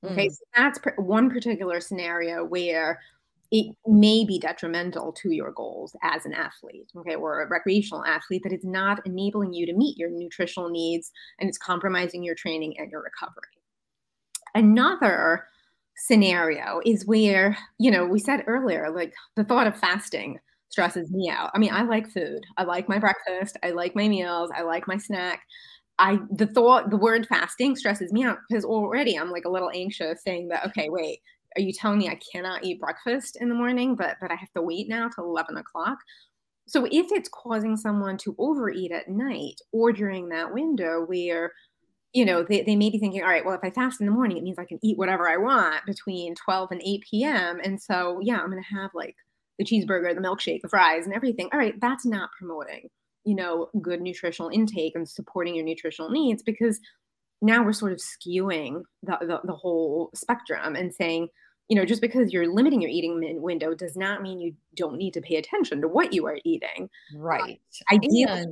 Okay, 0.04 0.28
mm. 0.28 0.30
so 0.30 0.44
that's 0.56 0.78
one 0.96 1.28
particular 1.30 1.80
scenario 1.80 2.44
where 2.44 3.00
it 3.50 3.74
may 3.86 4.24
be 4.24 4.38
detrimental 4.38 5.12
to 5.12 5.30
your 5.30 5.52
goals 5.52 5.96
as 6.02 6.26
an 6.26 6.34
athlete, 6.34 6.90
okay, 6.96 7.14
or 7.14 7.40
a 7.40 7.48
recreational 7.48 8.04
athlete 8.04 8.42
that 8.44 8.52
is 8.52 8.64
not 8.64 9.04
enabling 9.06 9.54
you 9.54 9.66
to 9.66 9.72
meet 9.72 9.96
your 9.96 10.10
nutritional 10.10 10.68
needs 10.68 11.10
and 11.40 11.48
it's 11.48 11.58
compromising 11.58 12.22
your 12.22 12.34
training 12.34 12.74
and 12.78 12.90
your 12.90 13.02
recovery. 13.02 13.42
Another 14.54 15.46
scenario 15.96 16.80
is 16.84 17.06
where, 17.06 17.56
you 17.78 17.90
know, 17.90 18.04
we 18.04 18.18
said 18.18 18.44
earlier, 18.46 18.90
like 18.90 19.14
the 19.34 19.44
thought 19.44 19.66
of 19.66 19.78
fasting 19.78 20.38
stresses 20.68 21.10
me 21.10 21.30
out. 21.30 21.50
I 21.54 21.58
mean, 21.58 21.72
I 21.72 21.82
like 21.82 22.10
food. 22.10 22.44
I 22.56 22.64
like 22.64 22.88
my 22.88 22.98
breakfast. 22.98 23.56
I 23.62 23.70
like 23.70 23.94
my 23.94 24.08
meals. 24.08 24.50
I 24.54 24.62
like 24.62 24.86
my 24.86 24.98
snack. 24.98 25.42
I 25.98 26.18
the 26.30 26.46
thought 26.46 26.90
the 26.90 26.96
word 26.96 27.26
fasting 27.26 27.74
stresses 27.74 28.12
me 28.12 28.24
out 28.24 28.38
because 28.48 28.64
already 28.64 29.18
I'm 29.18 29.30
like 29.30 29.44
a 29.44 29.50
little 29.50 29.70
anxious 29.74 30.22
saying 30.22 30.46
that 30.48 30.64
okay 30.66 30.88
wait 30.90 31.18
are 31.56 31.60
you 31.60 31.72
telling 31.72 31.98
me 31.98 32.08
I 32.08 32.20
cannot 32.32 32.64
eat 32.64 32.78
breakfast 32.78 33.36
in 33.40 33.48
the 33.48 33.54
morning 33.56 33.96
but 33.96 34.16
but 34.20 34.30
I 34.30 34.36
have 34.36 34.52
to 34.52 34.62
wait 34.62 34.88
now 34.88 35.08
till 35.08 35.24
11 35.24 35.56
o'clock 35.56 35.98
so 36.68 36.84
if 36.84 37.10
it's 37.10 37.28
causing 37.30 37.76
someone 37.76 38.16
to 38.18 38.36
overeat 38.38 38.92
at 38.92 39.08
night 39.08 39.56
or 39.72 39.92
during 39.92 40.28
that 40.28 40.54
window 40.54 41.04
where 41.04 41.50
you 42.14 42.24
know, 42.24 42.42
they, 42.42 42.62
they 42.62 42.74
may 42.74 42.90
be 42.90 42.98
thinking, 42.98 43.22
all 43.22 43.28
right, 43.28 43.44
well, 43.44 43.54
if 43.54 43.60
I 43.62 43.70
fast 43.70 44.00
in 44.00 44.06
the 44.06 44.12
morning, 44.12 44.38
it 44.38 44.42
means 44.42 44.58
I 44.58 44.64
can 44.64 44.78
eat 44.82 44.96
whatever 44.96 45.28
I 45.28 45.36
want 45.36 45.84
between 45.84 46.34
12 46.34 46.70
and 46.72 46.82
8 46.82 47.04
p.m. 47.08 47.60
And 47.62 47.80
so, 47.80 48.18
yeah, 48.22 48.40
I'm 48.40 48.50
to 48.50 48.74
have 48.74 48.90
like 48.94 49.14
the 49.58 49.64
cheeseburger, 49.64 50.14
the 50.14 50.20
milkshake, 50.20 50.62
the 50.62 50.68
fries, 50.68 51.04
and 51.04 51.14
everything. 51.14 51.48
All 51.52 51.58
right, 51.58 51.78
that's 51.80 52.06
not 52.06 52.30
promoting, 52.38 52.88
you 53.24 53.34
know, 53.34 53.68
good 53.80 54.00
nutritional 54.00 54.50
intake 54.50 54.94
and 54.94 55.08
supporting 55.08 55.54
your 55.54 55.64
nutritional 55.64 56.10
needs 56.10 56.42
because 56.42 56.80
now 57.40 57.64
we're 57.64 57.72
sort 57.72 57.92
of 57.92 57.98
skewing 57.98 58.82
the, 59.02 59.16
the, 59.20 59.40
the 59.44 59.52
whole 59.52 60.10
spectrum 60.14 60.74
and 60.74 60.94
saying, 60.94 61.28
you 61.68 61.76
know, 61.76 61.84
just 61.84 62.00
because 62.00 62.32
you're 62.32 62.52
limiting 62.52 62.80
your 62.80 62.90
eating 62.90 63.40
window 63.42 63.74
does 63.74 63.96
not 63.96 64.22
mean 64.22 64.40
you 64.40 64.54
don't 64.74 64.96
need 64.96 65.12
to 65.14 65.20
pay 65.20 65.36
attention 65.36 65.82
to 65.82 65.88
what 65.88 66.12
you 66.12 66.26
are 66.26 66.38
eating. 66.44 66.88
Right. 67.14 67.60
Uh, 67.90 67.96
ideally, 67.96 68.46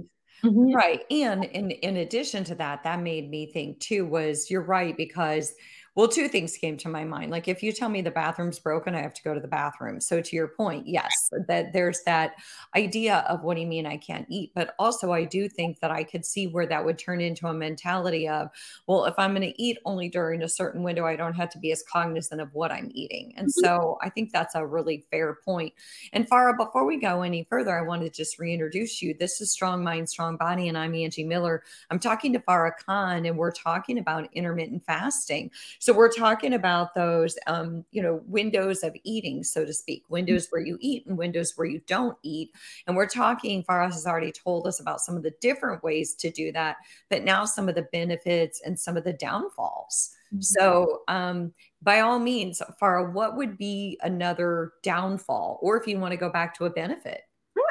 Mm-hmm. 0.44 0.74
Right. 0.74 1.02
And 1.10 1.44
in 1.44 1.70
in 1.70 1.96
addition 1.96 2.44
to 2.44 2.54
that, 2.56 2.84
that 2.84 3.00
made 3.00 3.30
me 3.30 3.50
think 3.52 3.80
too 3.80 4.04
was 4.04 4.50
you're 4.50 4.62
right 4.62 4.96
because 4.96 5.54
well, 5.96 6.08
two 6.08 6.28
things 6.28 6.58
came 6.58 6.76
to 6.76 6.90
my 6.90 7.04
mind. 7.04 7.30
Like 7.30 7.48
if 7.48 7.62
you 7.62 7.72
tell 7.72 7.88
me 7.88 8.02
the 8.02 8.10
bathroom's 8.10 8.58
broken, 8.58 8.94
I 8.94 9.00
have 9.00 9.14
to 9.14 9.22
go 9.22 9.32
to 9.32 9.40
the 9.40 9.48
bathroom. 9.48 9.98
So 9.98 10.20
to 10.20 10.36
your 10.36 10.48
point, 10.48 10.86
yes, 10.86 11.10
that 11.48 11.72
there's 11.72 12.02
that 12.04 12.34
idea 12.76 13.24
of 13.30 13.42
what 13.42 13.54
do 13.54 13.62
you 13.62 13.66
mean 13.66 13.86
I 13.86 13.96
can't 13.96 14.26
eat? 14.28 14.52
But 14.54 14.74
also 14.78 15.12
I 15.12 15.24
do 15.24 15.48
think 15.48 15.80
that 15.80 15.90
I 15.90 16.04
could 16.04 16.26
see 16.26 16.48
where 16.48 16.66
that 16.66 16.84
would 16.84 16.98
turn 16.98 17.22
into 17.22 17.46
a 17.46 17.54
mentality 17.54 18.28
of, 18.28 18.50
well, 18.86 19.06
if 19.06 19.14
I'm 19.16 19.30
going 19.30 19.50
to 19.50 19.62
eat 19.62 19.78
only 19.86 20.10
during 20.10 20.42
a 20.42 20.48
certain 20.50 20.82
window, 20.82 21.06
I 21.06 21.16
don't 21.16 21.32
have 21.32 21.48
to 21.50 21.58
be 21.58 21.72
as 21.72 21.82
cognizant 21.90 22.42
of 22.42 22.52
what 22.52 22.70
I'm 22.70 22.90
eating. 22.92 23.32
And 23.38 23.48
mm-hmm. 23.48 23.64
so 23.64 23.96
I 24.02 24.10
think 24.10 24.32
that's 24.32 24.54
a 24.54 24.66
really 24.66 25.06
fair 25.10 25.38
point. 25.46 25.72
And 26.12 26.28
Farah, 26.28 26.58
before 26.58 26.84
we 26.84 26.98
go 26.98 27.22
any 27.22 27.46
further, 27.48 27.76
I 27.76 27.80
want 27.80 28.02
to 28.02 28.10
just 28.10 28.38
reintroduce 28.38 29.00
you. 29.00 29.14
This 29.18 29.40
is 29.40 29.50
Strong 29.50 29.82
Mind, 29.82 30.10
Strong 30.10 30.36
Body, 30.36 30.68
and 30.68 30.76
I'm 30.76 30.94
Angie 30.94 31.24
Miller. 31.24 31.62
I'm 31.90 31.98
talking 31.98 32.34
to 32.34 32.38
Farah 32.40 32.72
Khan, 32.84 33.24
and 33.24 33.38
we're 33.38 33.50
talking 33.50 33.96
about 33.96 34.28
intermittent 34.34 34.84
fasting. 34.84 35.50
So 35.86 35.92
we're 35.92 36.10
talking 36.10 36.54
about 36.54 36.94
those, 36.94 37.38
um, 37.46 37.84
you 37.92 38.02
know, 38.02 38.20
windows 38.26 38.82
of 38.82 38.96
eating, 39.04 39.44
so 39.44 39.64
to 39.64 39.72
speak, 39.72 40.02
windows 40.08 40.48
where 40.50 40.60
you 40.60 40.76
eat 40.80 41.06
and 41.06 41.16
windows 41.16 41.52
where 41.54 41.68
you 41.68 41.80
don't 41.86 42.18
eat. 42.24 42.50
And 42.88 42.96
we're 42.96 43.06
talking, 43.06 43.62
Farah's 43.62 43.94
has 43.94 44.04
already 44.04 44.32
told 44.32 44.66
us 44.66 44.80
about 44.80 45.00
some 45.00 45.16
of 45.16 45.22
the 45.22 45.30
different 45.40 45.84
ways 45.84 46.16
to 46.16 46.28
do 46.28 46.50
that, 46.50 46.78
but 47.08 47.22
now 47.22 47.44
some 47.44 47.68
of 47.68 47.76
the 47.76 47.86
benefits 47.92 48.60
and 48.66 48.76
some 48.76 48.96
of 48.96 49.04
the 49.04 49.12
downfalls. 49.12 50.10
Mm-hmm. 50.34 50.40
So, 50.40 51.02
um, 51.06 51.52
by 51.80 52.00
all 52.00 52.18
means, 52.18 52.60
Farah, 52.82 53.12
what 53.12 53.36
would 53.36 53.56
be 53.56 53.96
another 54.02 54.72
downfall, 54.82 55.60
or 55.62 55.80
if 55.80 55.86
you 55.86 56.00
want 56.00 56.10
to 56.10 56.16
go 56.16 56.30
back 56.30 56.52
to 56.56 56.64
a 56.64 56.70
benefit? 56.70 57.20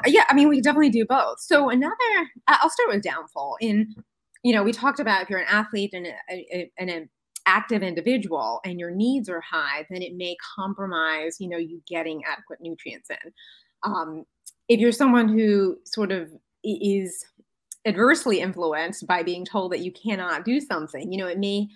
Yeah, 0.05 0.23
I 0.29 0.35
mean, 0.35 0.47
we 0.47 0.61
definitely 0.61 0.89
do 0.89 1.05
both. 1.05 1.41
So, 1.41 1.69
another, 1.69 1.93
I'll 2.47 2.69
start 2.69 2.87
with 2.93 3.03
downfall. 3.03 3.57
In, 3.59 3.93
you 4.41 4.53
know, 4.53 4.63
we 4.63 4.71
talked 4.71 5.01
about 5.01 5.21
if 5.21 5.29
you're 5.29 5.39
an 5.39 5.47
athlete 5.49 5.93
and 5.93 6.07
a, 6.07 6.71
and 6.79 6.89
a 6.89 7.09
active 7.45 7.83
individual 7.83 8.59
and 8.65 8.79
your 8.79 8.91
needs 8.91 9.29
are 9.29 9.41
high, 9.41 9.85
then 9.89 10.01
it 10.01 10.15
may 10.15 10.35
compromise, 10.55 11.37
you 11.39 11.49
know, 11.49 11.57
you 11.57 11.81
getting 11.87 12.23
adequate 12.25 12.59
nutrients 12.61 13.09
in. 13.09 13.31
Um, 13.83 14.25
if 14.67 14.79
you're 14.79 14.91
someone 14.91 15.29
who 15.29 15.77
sort 15.85 16.11
of 16.11 16.29
is 16.63 17.23
adversely 17.85 18.39
influenced 18.39 19.05
by 19.05 19.21
being 19.21 19.45
told 19.45 19.71
that 19.71 19.81
you 19.81 19.91
cannot 19.91 20.43
do 20.43 20.59
something, 20.59 21.11
you 21.11 21.17
know, 21.19 21.27
it 21.27 21.37
may 21.37 21.67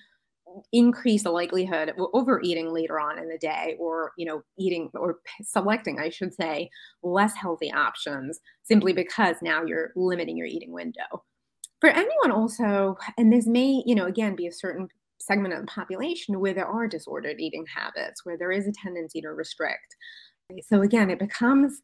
increase 0.72 1.24
the 1.24 1.32
likelihood 1.32 1.90
of 1.90 1.96
overeating 2.14 2.74
later 2.74 3.00
on 3.00 3.20
in 3.20 3.30
the 3.30 3.38
day 3.38 3.76
or 3.80 4.12
you 4.18 4.26
know 4.26 4.42
eating 4.58 4.90
or 4.94 5.20
selecting 5.44 6.00
i 6.00 6.10
should 6.10 6.34
say 6.34 6.70
less 7.04 7.36
healthy 7.36 7.72
options 7.72 8.40
simply 8.64 8.94
because 8.94 9.36
now 9.42 9.64
you're 9.64 9.92
limiting 9.96 10.36
your 10.36 10.48
eating 10.48 10.72
window 10.72 11.24
for 11.80 11.90
anyone 11.90 12.32
also 12.32 12.98
and 13.18 13.32
this 13.32 13.46
may 13.46 13.84
you 13.86 13.96
know 13.96 14.06
again 14.06 14.36
be 14.36 14.48
a 14.48 14.52
certain 14.52 14.88
segment 15.20 15.54
of 15.54 15.62
the 15.62 15.68
population 15.68 16.40
where 16.40 16.54
there 16.54 16.68
are 16.68 16.88
disordered 16.88 17.40
eating 17.40 17.66
habits, 17.74 18.26
where 18.26 18.38
there 18.38 18.52
is 18.52 18.68
a 18.68 18.72
tendency 18.72 19.22
to 19.22 19.30
restrict. 19.30 19.96
So 20.64 20.82
again, 20.82 21.10
it 21.10 21.20
becomes 21.20 21.82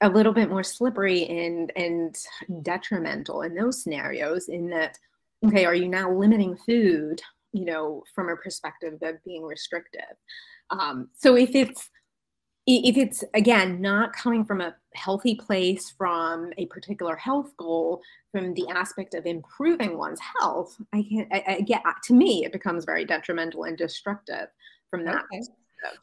a 0.00 0.08
little 0.08 0.32
bit 0.32 0.48
more 0.48 0.62
slippery 0.62 1.26
and 1.26 1.72
and 1.76 2.16
detrimental 2.62 3.42
in 3.42 3.54
those 3.54 3.82
scenarios 3.82 4.48
in 4.48 4.70
that 4.70 4.96
okay 5.44 5.64
are 5.64 5.74
you 5.74 5.88
now 5.88 6.10
limiting 6.10 6.56
food 6.56 7.20
you 7.52 7.64
know 7.64 8.02
from 8.14 8.28
a 8.28 8.36
perspective 8.36 8.94
of 9.02 9.24
being 9.24 9.42
restrictive 9.42 10.16
um, 10.70 11.08
so 11.14 11.36
if 11.36 11.54
it's 11.54 11.90
if 12.66 12.96
it's 12.96 13.24
again 13.34 13.80
not 13.80 14.12
coming 14.12 14.44
from 14.44 14.60
a 14.60 14.74
healthy 14.98 15.34
place 15.34 15.90
from 15.96 16.52
a 16.58 16.66
particular 16.66 17.16
health 17.16 17.56
goal 17.56 18.02
from 18.32 18.54
the 18.54 18.68
aspect 18.68 19.14
of 19.14 19.26
improving 19.26 19.96
one's 19.96 20.20
health 20.20 20.76
i 20.92 21.02
can 21.02 21.26
I, 21.32 21.44
I 21.46 21.60
get 21.60 21.82
to 22.04 22.12
me 22.12 22.44
it 22.44 22.52
becomes 22.52 22.84
very 22.84 23.04
detrimental 23.04 23.64
and 23.64 23.76
destructive 23.76 24.48
from 24.90 25.04
that 25.04 25.24
okay. 25.32 25.42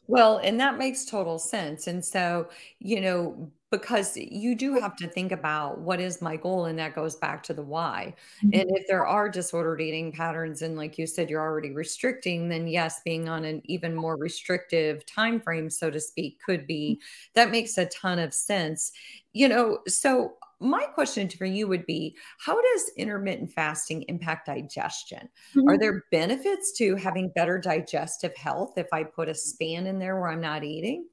well 0.06 0.38
and 0.38 0.58
that 0.60 0.78
makes 0.78 1.04
total 1.04 1.38
sense 1.38 1.86
and 1.86 2.04
so 2.04 2.48
you 2.78 3.00
know 3.00 3.50
because 3.70 4.16
you 4.16 4.54
do 4.54 4.74
have 4.74 4.96
to 4.96 5.08
think 5.08 5.32
about 5.32 5.80
what 5.80 6.00
is 6.00 6.22
my 6.22 6.36
goal 6.36 6.66
and 6.66 6.78
that 6.78 6.94
goes 6.94 7.16
back 7.16 7.42
to 7.42 7.54
the 7.54 7.62
why. 7.62 8.14
Mm-hmm. 8.38 8.60
and 8.60 8.76
if 8.76 8.86
there 8.86 9.06
are 9.06 9.28
disordered 9.28 9.80
eating 9.80 10.12
patterns 10.12 10.62
and 10.62 10.76
like 10.76 10.98
you 10.98 11.06
said 11.06 11.28
you're 11.28 11.40
already 11.40 11.72
restricting 11.72 12.48
then 12.48 12.66
yes 12.66 13.00
being 13.04 13.28
on 13.28 13.44
an 13.44 13.62
even 13.64 13.94
more 13.94 14.16
restrictive 14.16 15.04
time 15.06 15.40
frame 15.40 15.68
so 15.68 15.90
to 15.90 16.00
speak 16.00 16.40
could 16.44 16.66
be 16.66 17.00
that 17.34 17.50
makes 17.50 17.78
a 17.78 17.86
ton 17.86 18.18
of 18.18 18.32
sense. 18.32 18.92
You 19.32 19.48
know 19.48 19.80
so 19.88 20.34
my 20.58 20.84
question 20.84 21.28
for 21.28 21.44
you 21.44 21.68
would 21.68 21.84
be 21.84 22.16
how 22.38 22.54
does 22.54 22.90
intermittent 22.96 23.52
fasting 23.52 24.04
impact 24.08 24.46
digestion? 24.46 25.28
Mm-hmm. 25.54 25.68
are 25.68 25.78
there 25.78 26.04
benefits 26.10 26.72
to 26.78 26.96
having 26.96 27.30
better 27.34 27.58
digestive 27.58 28.34
health 28.36 28.74
if 28.78 28.86
i 28.92 29.02
put 29.02 29.28
a 29.28 29.34
span 29.34 29.86
in 29.86 29.98
there 29.98 30.18
where 30.18 30.30
i'm 30.30 30.40
not 30.40 30.64
eating 30.64 31.06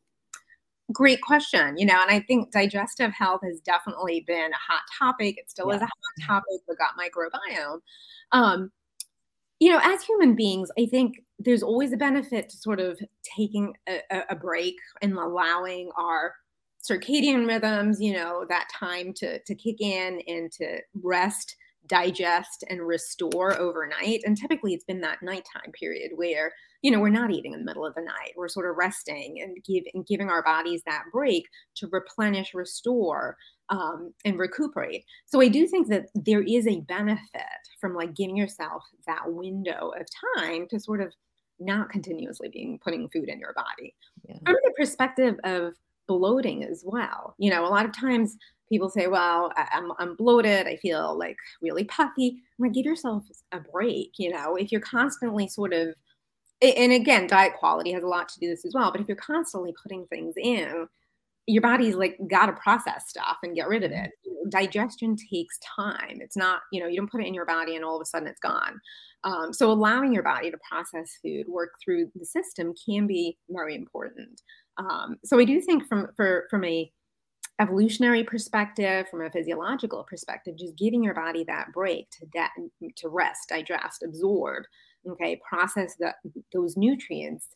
great 0.92 1.22
question 1.22 1.78
you 1.78 1.86
know 1.86 2.00
and 2.02 2.12
i 2.12 2.20
think 2.20 2.52
digestive 2.52 3.12
health 3.12 3.42
has 3.44 3.60
definitely 3.62 4.22
been 4.28 4.52
a 4.52 4.72
hot 4.72 4.82
topic. 5.00 5.38
It 5.38 5.50
still 5.50 5.70
yeah. 5.70 5.76
is 5.76 5.82
a 5.82 5.86
hot 5.86 6.28
topic 6.28 6.62
the 6.68 6.76
gut 6.76 6.92
microbiome. 7.00 7.80
Um, 8.32 8.72
you 9.60 9.72
know 9.72 9.80
as 9.82 10.04
human 10.04 10.36
beings 10.36 10.70
i 10.78 10.86
think 10.86 11.22
there's 11.40 11.64
always 11.64 11.94
a 11.94 11.98
benefit 11.98 12.50
to 12.50 12.58
sort 12.58 12.80
of 12.80 13.00
taking 13.24 13.74
a, 13.88 14.02
a 14.30 14.36
break 14.36 14.76
and 15.02 15.14
allowing 15.14 15.90
our 15.98 16.34
circadian 16.84 17.48
rhythms 17.48 18.02
you 18.02 18.14
know 18.14 18.46
that 18.50 18.68
time 18.74 19.14
to 19.14 19.40
to 19.44 19.56
kick 19.56 19.80
in 19.80 20.22
and 20.28 20.52
to 20.52 20.80
rest 21.02 21.56
digest 21.88 22.64
and 22.70 22.82
restore 22.82 23.60
overnight. 23.60 24.22
And 24.26 24.38
typically 24.38 24.74
it's 24.74 24.86
been 24.86 25.02
that 25.02 25.22
nighttime 25.22 25.72
period 25.74 26.12
where 26.16 26.54
you 26.84 26.92
know 26.92 27.00
we're 27.00 27.10
not 27.10 27.32
eating 27.32 27.54
in 27.54 27.60
the 27.60 27.66
middle 27.66 27.86
of 27.86 27.96
the 27.96 28.02
night 28.02 28.34
we're 28.36 28.48
sort 28.48 28.70
of 28.70 28.76
resting 28.78 29.42
and, 29.42 29.58
give, 29.64 29.84
and 29.94 30.06
giving 30.06 30.30
our 30.30 30.44
bodies 30.44 30.84
that 30.86 31.06
break 31.12 31.48
to 31.76 31.88
replenish 31.92 32.54
restore 32.54 33.36
um, 33.70 34.14
and 34.26 34.38
recuperate 34.38 35.04
so 35.26 35.42
i 35.42 35.48
do 35.48 35.66
think 35.66 35.88
that 35.88 36.06
there 36.14 36.44
is 36.44 36.68
a 36.68 36.82
benefit 36.82 37.42
from 37.82 37.96
like 37.96 38.14
giving 38.14 38.38
yourself 38.38 38.84
that 39.08 39.24
window 39.26 39.92
of 40.00 40.06
time 40.38 40.68
to 40.68 40.80
sort 40.80 41.02
of 41.02 41.12
not 41.60 41.90
continuously 41.90 42.50
being 42.50 42.80
putting 42.84 43.10
food 43.10 43.30
in 43.30 43.40
your 43.40 43.54
body 43.54 43.96
yeah. 44.28 44.36
from 44.46 44.56
the 44.64 44.74
perspective 44.78 45.36
of 45.44 45.74
bloating 46.08 46.64
as 46.64 46.84
well 46.86 47.34
you 47.38 47.50
know 47.50 47.66
a 47.66 47.70
lot 47.70 47.86
of 47.86 47.98
times 47.98 48.38
people 48.70 48.90
say, 48.90 49.06
well, 49.06 49.52
I, 49.56 49.68
am 49.74 49.92
I'm, 49.92 50.10
I'm 50.10 50.16
bloated. 50.16 50.66
I 50.66 50.78
feel 50.78 51.18
like 51.18 51.38
really 51.62 51.84
puffy. 51.84 52.42
I'm 52.58 52.66
like, 52.66 52.74
give 52.74 52.86
yourself 52.86 53.24
a 53.52 53.60
break. 53.60 54.14
You 54.18 54.32
know, 54.32 54.56
if 54.56 54.72
you're 54.72 54.82
constantly 54.82 55.48
sort 55.48 55.74
of, 55.74 55.90
and 56.64 56.94
again, 56.94 57.28
diet 57.28 57.54
quality 57.60 57.92
has 57.92 58.04
a 58.04 58.08
lot 58.08 58.30
to 58.30 58.40
do 58.40 58.48
this 58.48 58.66
as 58.66 58.74
well. 58.74 58.92
But 58.92 59.02
if 59.02 59.08
you're 59.08 59.18
constantly 59.18 59.74
putting 59.82 60.06
things 60.08 60.36
in, 60.38 60.88
your 61.46 61.62
body's 61.62 61.96
like 61.96 62.18
got 62.30 62.46
to 62.46 62.54
process 62.54 63.10
stuff 63.10 63.38
and 63.44 63.56
get 63.56 63.68
rid 63.68 63.84
of 63.84 63.92
it. 63.92 64.12
Mm-hmm. 64.28 64.50
Digestion 64.50 65.16
takes 65.16 65.60
time. 65.60 66.20
It's 66.22 66.38
not, 66.38 66.62
you 66.72 66.80
know, 66.80 66.88
you 66.88 66.98
don't 66.98 67.12
put 67.12 67.22
it 67.22 67.28
in 67.28 67.34
your 67.34 67.46
body 67.46 67.76
and 67.76 67.84
all 67.84 67.96
of 67.96 68.02
a 68.02 68.06
sudden 68.06 68.28
it's 68.28 68.40
gone. 68.40 68.80
Um, 69.26 69.54
so 69.54 69.72
allowing 69.72 70.14
your 70.14 70.24
body 70.24 70.52
to 70.52 70.58
process 70.70 71.18
food, 71.22 71.48
work 71.48 71.72
through 71.84 72.12
the 72.16 72.26
system 72.26 72.74
can 72.86 73.08
be 73.08 73.38
very 73.50 73.76
important. 73.76 74.42
Um, 74.78 75.18
so 75.24 75.40
I 75.40 75.46
do 75.46 75.62
think 75.62 75.88
from 75.88 76.10
for 76.16 76.48
from 76.50 76.64
a 76.64 76.92
evolutionary 77.60 78.24
perspective, 78.24 79.08
from 79.10 79.22
a 79.22 79.30
physiological 79.30 80.04
perspective, 80.04 80.58
just 80.58 80.76
giving 80.78 81.04
your 81.04 81.14
body 81.14 81.44
that 81.46 81.72
break 81.74 82.10
to 82.12 82.26
de- 82.28 82.92
to 82.98 83.10
rest, 83.10 83.50
digest, 83.50 84.04
absorb, 84.04 84.64
okay, 85.08 85.40
process 85.48 85.96
the, 85.98 86.14
those 86.54 86.78
nutrients 86.78 87.48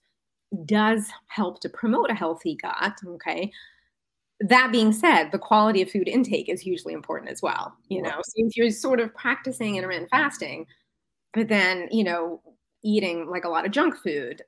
does 0.65 1.09
help 1.27 1.59
to 1.61 1.69
promote 1.69 2.09
a 2.09 2.15
healthy 2.15 2.55
gut, 2.61 2.97
okay. 3.05 3.51
That 4.39 4.71
being 4.71 4.93
said, 4.93 5.31
the 5.31 5.39
quality 5.39 5.81
of 5.81 5.89
food 5.89 6.07
intake 6.07 6.47
is 6.47 6.61
hugely 6.61 6.93
important 6.93 7.31
as 7.31 7.41
well. 7.41 7.75
You 7.89 8.03
know, 8.03 8.21
so 8.23 8.33
if 8.35 8.55
you're 8.55 8.69
sort 8.69 8.99
of 8.99 9.13
practicing 9.15 9.77
intermittent 9.77 10.11
fasting, 10.11 10.67
but 11.33 11.47
then 11.47 11.87
you 11.91 12.03
know 12.03 12.41
eating 12.83 13.27
like 13.29 13.45
a 13.45 13.49
lot 13.49 13.65
of 13.65 13.71
junk 13.71 13.95
food, 13.97 14.43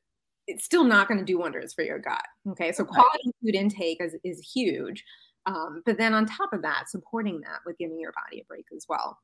it's 0.47 0.63
still 0.63 0.83
not 0.83 1.07
going 1.07 1.19
to 1.19 1.25
do 1.25 1.39
wonders 1.39 1.73
for 1.73 1.83
your 1.83 1.99
gut. 1.99 2.23
Okay, 2.49 2.71
so 2.71 2.85
quality 2.85 3.31
food 3.41 3.55
intake 3.55 4.01
is, 4.01 4.15
is 4.23 4.39
huge. 4.53 5.03
Um, 5.45 5.81
but 5.85 5.97
then 5.97 6.13
on 6.13 6.25
top 6.25 6.53
of 6.53 6.61
that, 6.61 6.89
supporting 6.89 7.41
that 7.41 7.59
with 7.65 7.77
giving 7.77 7.99
your 7.99 8.11
body 8.11 8.41
a 8.41 8.45
break 8.45 8.65
as 8.75 8.85
well. 8.87 9.17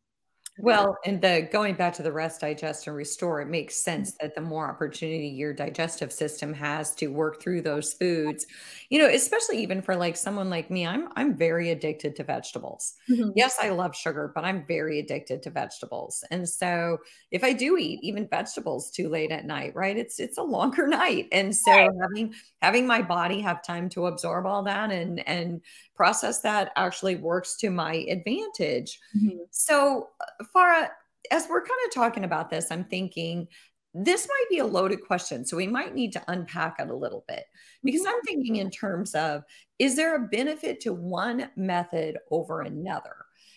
Well, 0.58 0.98
and 1.06 1.22
the 1.22 1.50
going 1.52 1.76
back 1.76 1.94
to 1.96 2.04
the 2.04 2.14
rest, 2.14 2.40
digest, 2.40 2.88
and 2.88 2.96
restore, 2.96 3.42
it 3.42 3.48
makes 3.50 3.76
sense 3.76 4.14
that 4.22 4.36
the 4.36 4.42
more 4.42 4.70
opportunity 4.70 5.28
your 5.28 5.54
digestive 5.54 6.14
system 6.14 6.54
has 6.54 6.96
to 6.96 7.08
work 7.08 7.42
through 7.42 7.62
those 7.64 7.94
foods, 7.94 8.46
you 8.90 9.00
know, 9.00 9.10
especially 9.10 9.62
even 9.62 9.82
for 9.82 9.98
like 9.98 10.16
someone 10.16 10.50
like 10.50 10.72
me, 10.72 10.88
I'm 10.88 11.10
I'm 11.18 11.36
very 11.36 11.72
addicted 11.72 12.16
to 12.16 12.24
vegetables. 12.24 12.94
Mm-hmm. 13.10 13.32
Yes, 13.36 13.58
I 13.62 13.70
love 13.70 13.96
sugar, 13.96 14.32
but 14.34 14.46
I'm 14.46 14.66
very 14.66 15.00
addicted 15.00 15.44
to 15.44 15.50
vegetables. 15.50 16.24
And 16.32 16.48
so 16.48 17.00
if 17.32 17.44
I 17.44 17.52
do 17.52 17.78
eat 17.78 18.00
even 18.02 18.26
vegetables 18.28 18.92
too 18.92 19.10
late 19.10 19.32
at 19.32 19.46
night, 19.46 19.76
right? 19.76 19.98
It's 19.98 20.22
it's 20.22 20.38
a 20.38 20.44
longer 20.44 20.88
night. 20.88 21.28
And 21.34 21.54
so 21.54 21.72
right. 21.72 21.90
having 22.02 22.34
having 22.62 22.88
my 22.88 23.02
body 23.02 23.42
have 23.42 23.62
time 23.62 23.90
to 23.90 24.08
absorb 24.08 24.46
all 24.46 24.64
that 24.64 24.90
and 24.90 25.28
and 25.28 25.62
process 25.96 26.42
that 26.42 26.72
actually 26.76 27.16
works 27.16 27.56
to 27.58 27.70
my 27.70 28.06
advantage. 28.10 29.00
Mm-hmm. 29.16 29.38
So, 29.52 30.10
uh, 30.22 30.44
Farah, 30.56 30.90
as 31.32 31.48
we're 31.50 31.62
kind 31.62 31.80
of 31.88 31.94
talking 31.94 32.24
about 32.24 32.50
this, 32.50 32.72
I'm 32.72 32.86
thinking 32.86 33.48
this 33.94 34.28
might 34.28 34.46
be 34.50 34.60
a 34.60 34.66
loaded 34.66 35.02
question. 35.06 35.46
So 35.46 35.56
we 35.56 35.68
might 35.68 35.96
need 35.96 36.12
to 36.14 36.24
unpack 36.28 36.76
it 36.80 36.90
a 36.90 36.96
little 36.96 37.24
bit 37.30 37.46
because 37.84 38.06
I'm 38.06 38.22
thinking 38.24 38.58
in 38.58 38.70
terms 38.70 39.16
of 39.16 39.44
is 39.80 39.96
there 39.96 40.16
a 40.16 40.28
benefit 40.28 40.82
to 40.82 40.94
one 40.94 41.50
method 41.56 42.18
over 42.30 42.62
another? 42.62 43.16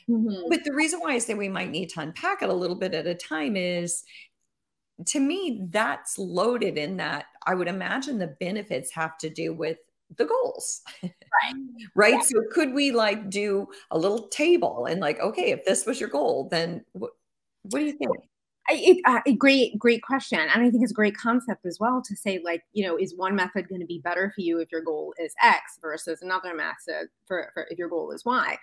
Mm-hmm. 0.08 0.48
But 0.48 0.62
the 0.64 0.74
reason 0.74 1.00
why 1.00 1.14
I 1.14 1.18
say 1.18 1.34
we 1.34 1.48
might 1.48 1.70
need 1.70 1.90
to 1.90 2.00
unpack 2.00 2.42
it 2.42 2.48
a 2.48 2.54
little 2.54 2.76
bit 2.76 2.94
at 2.94 3.06
a 3.06 3.14
time 3.14 3.56
is 3.56 4.04
to 5.06 5.20
me, 5.20 5.66
that's 5.70 6.18
loaded 6.18 6.76
in 6.76 6.96
that 6.96 7.26
I 7.46 7.54
would 7.54 7.68
imagine 7.68 8.18
the 8.18 8.36
benefits 8.40 8.92
have 8.92 9.16
to 9.18 9.30
do 9.30 9.52
with 9.52 9.78
the 10.16 10.24
goals. 10.24 10.82
Right. 11.02 11.12
right. 11.94 12.14
Yeah. 12.14 12.20
So 12.20 12.42
could 12.50 12.72
we 12.72 12.90
like 12.90 13.30
do 13.30 13.68
a 13.90 13.98
little 13.98 14.28
table 14.28 14.86
and 14.86 15.00
like, 15.00 15.20
okay, 15.20 15.50
if 15.50 15.64
this 15.64 15.86
was 15.86 16.00
your 16.00 16.08
goal, 16.08 16.48
then 16.50 16.84
what, 16.92 17.12
what 17.62 17.80
do 17.80 17.86
you 17.86 17.92
think? 17.92 18.10
It, 18.70 19.00
uh, 19.06 19.20
a 19.24 19.32
great, 19.32 19.78
great 19.78 20.02
question. 20.02 20.38
And 20.38 20.62
I 20.62 20.70
think 20.70 20.82
it's 20.82 20.92
a 20.92 20.94
great 20.94 21.16
concept 21.16 21.64
as 21.64 21.78
well 21.80 22.02
to 22.04 22.14
say, 22.14 22.38
like, 22.44 22.64
you 22.74 22.86
know, 22.86 22.98
is 22.98 23.16
one 23.16 23.34
method 23.34 23.66
going 23.66 23.80
to 23.80 23.86
be 23.86 24.00
better 24.00 24.30
for 24.34 24.42
you 24.42 24.58
if 24.58 24.70
your 24.70 24.82
goal 24.82 25.14
is 25.18 25.32
X 25.42 25.78
versus 25.80 26.20
another 26.20 26.54
method 26.54 27.08
for, 27.26 27.50
for 27.54 27.66
if 27.70 27.78
your 27.78 27.88
goal 27.88 28.10
is 28.12 28.26
Y? 28.26 28.58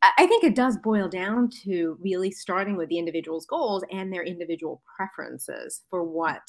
I 0.00 0.26
think 0.26 0.44
it 0.44 0.54
does 0.54 0.78
boil 0.78 1.08
down 1.08 1.50
to 1.64 1.98
really 2.00 2.30
starting 2.30 2.76
with 2.76 2.88
the 2.88 2.98
individual's 2.98 3.46
goals 3.46 3.82
and 3.90 4.12
their 4.12 4.22
individual 4.22 4.80
preferences 4.96 5.82
for 5.90 6.04
what 6.04 6.40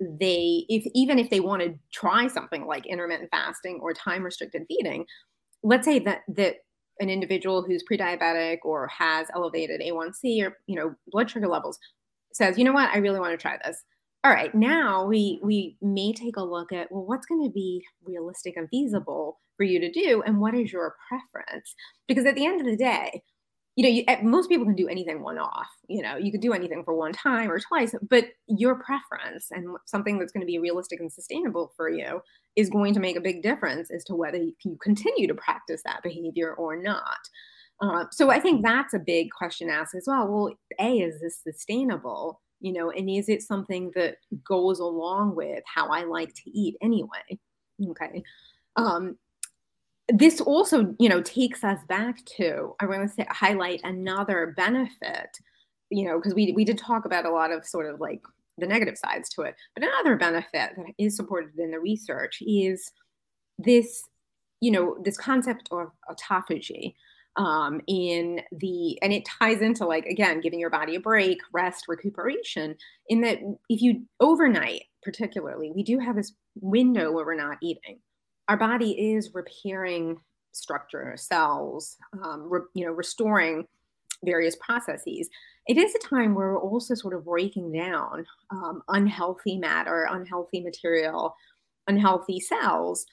they 0.00 0.64
if 0.68 0.84
even 0.94 1.18
if 1.18 1.30
they 1.30 1.40
want 1.40 1.62
to 1.62 1.74
try 1.92 2.26
something 2.28 2.66
like 2.66 2.86
intermittent 2.86 3.30
fasting 3.30 3.78
or 3.82 3.94
time 3.94 4.22
restricted 4.22 4.62
feeding 4.68 5.06
let's 5.62 5.86
say 5.86 5.98
that 5.98 6.20
that 6.28 6.56
an 7.00 7.10
individual 7.10 7.62
who's 7.62 7.82
pre-diabetic 7.82 8.58
or 8.62 8.88
has 8.88 9.28
elevated 9.34 9.80
a1c 9.80 10.42
or 10.44 10.56
you 10.66 10.76
know 10.76 10.94
blood 11.08 11.30
sugar 11.30 11.48
levels 11.48 11.78
says 12.32 12.58
you 12.58 12.64
know 12.64 12.72
what? 12.72 12.90
I 12.90 12.98
really 12.98 13.20
want 13.20 13.32
to 13.32 13.38
try 13.42 13.58
this. 13.64 13.82
All 14.24 14.30
right 14.30 14.54
now 14.54 15.06
we 15.06 15.40
we 15.42 15.76
may 15.80 16.12
take 16.12 16.36
a 16.36 16.44
look 16.44 16.72
at 16.72 16.90
well 16.90 17.06
what's 17.06 17.26
going 17.26 17.44
to 17.44 17.50
be 17.50 17.84
realistic 18.04 18.56
and 18.56 18.68
feasible 18.68 19.40
for 19.56 19.64
you 19.64 19.80
to 19.80 19.90
do 19.90 20.22
and 20.26 20.40
what 20.40 20.54
is 20.54 20.72
your 20.72 20.94
preference? 21.08 21.74
Because 22.08 22.26
at 22.26 22.34
the 22.34 22.46
end 22.46 22.60
of 22.60 22.66
the 22.66 22.76
day 22.76 23.22
you 23.76 23.82
know, 23.82 23.90
you, 23.90 24.04
eh, 24.08 24.20
most 24.22 24.48
people 24.48 24.64
can 24.64 24.74
do 24.74 24.88
anything 24.88 25.20
one 25.22 25.38
off. 25.38 25.68
You 25.86 26.02
know, 26.02 26.16
you 26.16 26.32
could 26.32 26.40
do 26.40 26.54
anything 26.54 26.82
for 26.82 26.94
one 26.94 27.12
time 27.12 27.50
or 27.50 27.60
twice, 27.60 27.94
but 28.08 28.24
your 28.46 28.76
preference 28.76 29.48
and 29.50 29.76
something 29.84 30.18
that's 30.18 30.32
going 30.32 30.40
to 30.40 30.46
be 30.46 30.58
realistic 30.58 30.98
and 30.98 31.12
sustainable 31.12 31.72
for 31.76 31.90
you 31.90 32.22
is 32.56 32.70
going 32.70 32.94
to 32.94 33.00
make 33.00 33.16
a 33.16 33.20
big 33.20 33.42
difference 33.42 33.90
as 33.90 34.02
to 34.04 34.14
whether 34.14 34.38
you 34.38 34.54
continue 34.82 35.28
to 35.28 35.34
practice 35.34 35.82
that 35.84 36.02
behavior 36.02 36.54
or 36.54 36.74
not. 36.74 37.18
Uh, 37.82 38.06
so 38.10 38.30
I 38.30 38.40
think 38.40 38.64
that's 38.64 38.94
a 38.94 38.98
big 38.98 39.30
question 39.30 39.68
asked 39.68 39.94
as 39.94 40.04
well. 40.06 40.26
Well, 40.26 40.54
A, 40.80 41.00
is 41.00 41.20
this 41.20 41.42
sustainable? 41.42 42.40
You 42.60 42.72
know, 42.72 42.90
and 42.90 43.10
is 43.10 43.28
it 43.28 43.42
something 43.42 43.92
that 43.94 44.16
goes 44.42 44.78
along 44.78 45.36
with 45.36 45.62
how 45.66 45.88
I 45.88 46.04
like 46.04 46.32
to 46.32 46.50
eat 46.50 46.76
anyway? 46.80 47.38
Okay. 47.90 48.22
Um, 48.76 49.18
this 50.08 50.40
also 50.40 50.94
you 50.98 51.08
know 51.08 51.20
takes 51.22 51.64
us 51.64 51.80
back 51.88 52.24
to 52.24 52.74
i 52.80 52.86
want 52.86 53.02
to 53.02 53.08
say 53.08 53.26
highlight 53.28 53.80
another 53.82 54.54
benefit 54.56 55.36
you 55.90 56.04
know 56.06 56.18
because 56.18 56.34
we, 56.34 56.52
we 56.52 56.64
did 56.64 56.78
talk 56.78 57.04
about 57.04 57.26
a 57.26 57.30
lot 57.30 57.50
of 57.50 57.66
sort 57.66 57.92
of 57.92 58.00
like 58.00 58.20
the 58.58 58.66
negative 58.66 58.96
sides 58.96 59.28
to 59.28 59.42
it 59.42 59.54
but 59.74 59.84
another 59.84 60.16
benefit 60.16 60.70
that 60.76 60.86
is 60.98 61.16
supported 61.16 61.58
in 61.58 61.70
the 61.70 61.80
research 61.80 62.38
is 62.40 62.92
this, 63.58 64.04
you 64.60 64.70
know, 64.70 64.96
this 65.02 65.16
concept 65.16 65.68
of 65.70 65.88
autophagy 66.10 66.94
um, 67.36 67.80
in 67.86 68.40
the 68.52 68.98
and 69.02 69.12
it 69.12 69.26
ties 69.26 69.60
into 69.60 69.84
like 69.84 70.06
again 70.06 70.40
giving 70.40 70.58
your 70.58 70.70
body 70.70 70.94
a 70.94 71.00
break 71.00 71.38
rest 71.52 71.84
recuperation 71.86 72.74
in 73.08 73.20
that 73.20 73.38
if 73.68 73.82
you 73.82 74.06
overnight 74.20 74.84
particularly 75.02 75.70
we 75.70 75.82
do 75.82 75.98
have 75.98 76.16
this 76.16 76.32
window 76.62 77.12
where 77.12 77.26
we're 77.26 77.34
not 77.34 77.58
eating 77.60 77.98
our 78.48 78.56
body 78.56 79.12
is 79.12 79.34
repairing 79.34 80.18
structure 80.52 81.14
cells 81.16 81.96
um, 82.22 82.48
re, 82.48 82.60
you 82.74 82.84
know 82.86 82.92
restoring 82.92 83.66
various 84.24 84.56
processes 84.56 85.28
it 85.68 85.76
is 85.76 85.94
a 85.94 85.98
time 85.98 86.34
where 86.34 86.52
we're 86.52 86.60
also 86.60 86.94
sort 86.94 87.12
of 87.12 87.24
breaking 87.24 87.70
down 87.72 88.24
um, 88.50 88.82
unhealthy 88.88 89.58
matter 89.58 90.08
unhealthy 90.10 90.60
material 90.60 91.34
unhealthy 91.88 92.40
cells 92.40 93.06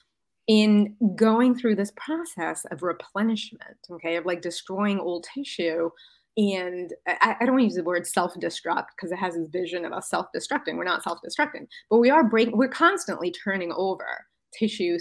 in 0.46 0.94
going 1.16 1.54
through 1.54 1.74
this 1.74 1.92
process 1.96 2.66
of 2.70 2.82
replenishment, 2.82 3.78
okay, 3.90 4.16
of 4.16 4.26
like 4.26 4.42
destroying 4.42 5.00
old 5.00 5.26
tissue. 5.34 5.90
And 6.36 6.92
I, 7.06 7.36
I 7.40 7.44
don't 7.44 7.54
want 7.54 7.60
to 7.60 7.64
use 7.64 7.74
the 7.76 7.84
word 7.84 8.06
self-destruct 8.06 8.86
because 8.96 9.12
it 9.12 9.18
has 9.18 9.34
this 9.34 9.48
vision 9.48 9.84
of 9.84 9.92
us 9.92 10.10
self-destructing. 10.10 10.76
We're 10.76 10.84
not 10.84 11.02
self-destructing, 11.02 11.66
but 11.88 11.98
we 11.98 12.10
are 12.10 12.24
breaking, 12.24 12.58
we're 12.58 12.68
constantly 12.68 13.30
turning 13.30 13.72
over 13.72 14.26
tissue, 14.58 14.98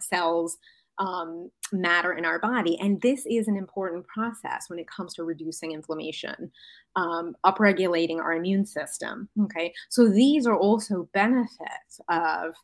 cells, 0.00 0.58
um, 0.98 1.50
matter 1.72 2.12
in 2.12 2.24
our 2.24 2.38
body. 2.38 2.78
And 2.80 3.00
this 3.00 3.24
is 3.26 3.48
an 3.48 3.56
important 3.56 4.06
process 4.06 4.68
when 4.68 4.78
it 4.78 4.88
comes 4.88 5.14
to 5.14 5.24
reducing 5.24 5.72
inflammation, 5.72 6.50
um, 6.96 7.36
upregulating 7.46 8.18
our 8.18 8.34
immune 8.34 8.66
system. 8.66 9.28
Okay. 9.44 9.72
So 9.90 10.08
these 10.08 10.46
are 10.46 10.56
also 10.56 11.08
benefits 11.14 12.00
of 12.08 12.54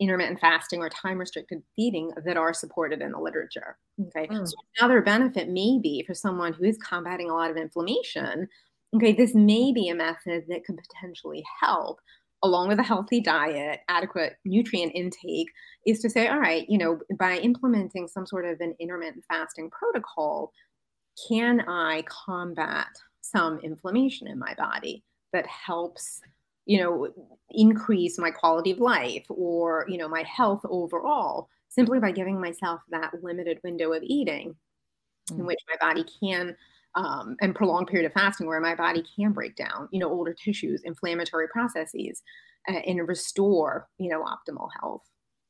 intermittent 0.00 0.40
fasting 0.40 0.80
or 0.80 0.88
time 0.88 1.18
restricted 1.18 1.62
feeding 1.76 2.10
that 2.24 2.36
are 2.36 2.54
supported 2.54 3.02
in 3.02 3.12
the 3.12 3.18
literature. 3.18 3.76
Okay. 4.08 4.26
Mm. 4.26 4.46
So 4.46 4.54
another 4.78 5.02
benefit 5.02 5.48
may 5.48 5.78
be 5.82 6.02
for 6.06 6.14
someone 6.14 6.52
who 6.52 6.64
is 6.64 6.78
combating 6.78 7.30
a 7.30 7.34
lot 7.34 7.50
of 7.50 7.56
inflammation. 7.56 8.48
Okay, 8.96 9.12
this 9.12 9.36
may 9.36 9.72
be 9.72 9.88
a 9.88 9.94
method 9.94 10.44
that 10.48 10.64
could 10.64 10.76
potentially 10.76 11.44
help 11.60 12.00
along 12.42 12.68
with 12.68 12.78
a 12.78 12.82
healthy 12.82 13.20
diet, 13.20 13.80
adequate 13.88 14.36
nutrient 14.44 14.92
intake, 14.94 15.48
is 15.86 16.00
to 16.00 16.10
say, 16.10 16.28
all 16.28 16.40
right, 16.40 16.68
you 16.68 16.78
know, 16.78 16.98
by 17.18 17.36
implementing 17.38 18.08
some 18.08 18.26
sort 18.26 18.46
of 18.46 18.60
an 18.60 18.74
intermittent 18.78 19.24
fasting 19.28 19.70
protocol, 19.70 20.52
can 21.28 21.60
I 21.68 22.02
combat 22.08 22.88
some 23.20 23.58
inflammation 23.60 24.26
in 24.26 24.38
my 24.38 24.54
body 24.54 25.04
that 25.32 25.46
helps 25.46 26.20
you 26.66 26.78
know 26.78 27.08
increase 27.50 28.18
my 28.18 28.30
quality 28.30 28.70
of 28.70 28.78
life 28.78 29.24
or 29.28 29.86
you 29.88 29.96
know 29.96 30.08
my 30.08 30.22
health 30.22 30.60
overall 30.64 31.48
simply 31.68 31.98
by 31.98 32.10
giving 32.10 32.40
myself 32.40 32.80
that 32.90 33.12
limited 33.22 33.58
window 33.64 33.92
of 33.92 34.02
eating 34.02 34.54
mm. 35.30 35.38
in 35.38 35.46
which 35.46 35.58
my 35.68 35.76
body 35.88 36.04
can 36.22 36.54
um, 36.94 37.36
and 37.40 37.54
prolonged 37.54 37.86
period 37.86 38.06
of 38.06 38.12
fasting 38.12 38.46
where 38.46 38.60
my 38.60 38.74
body 38.74 39.04
can 39.16 39.32
break 39.32 39.56
down 39.56 39.88
you 39.92 40.00
know 40.00 40.10
older 40.10 40.34
tissues 40.34 40.82
inflammatory 40.84 41.48
processes 41.48 42.22
uh, 42.68 42.72
and 42.72 43.06
restore 43.06 43.88
you 43.98 44.08
know 44.08 44.24
optimal 44.24 44.68
health 44.80 45.02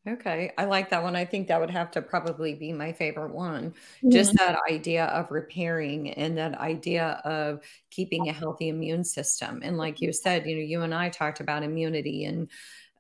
Okay, 0.09 0.51
I 0.57 0.65
like 0.65 0.89
that 0.91 1.03
one. 1.03 1.15
I 1.15 1.27
think 1.27 1.49
that 1.49 1.61
would 1.61 1.71
have 1.71 1.91
to 1.91 2.01
probably 2.01 2.55
be 2.55 2.73
my 2.73 2.91
favorite 2.91 3.35
one. 3.35 3.75
Just 4.09 4.35
that 4.39 4.59
idea 4.71 5.05
of 5.05 5.31
repairing 5.31 6.13
and 6.13 6.39
that 6.39 6.55
idea 6.55 7.21
of 7.25 7.61
keeping 7.91 8.29
a 8.29 8.33
healthy 8.33 8.71
immune 8.71 9.05
system. 9.05 9.61
And 9.63 9.77
like 9.77 10.01
you 10.01 10.15
said, 10.15 10.47
you 10.47 10.57
know, 10.57 10.63
you 10.63 10.81
and 10.81 10.95
I 10.95 11.11
talked 11.11 11.41
about 11.41 11.63
immunity 11.63 12.25
and 12.25 12.49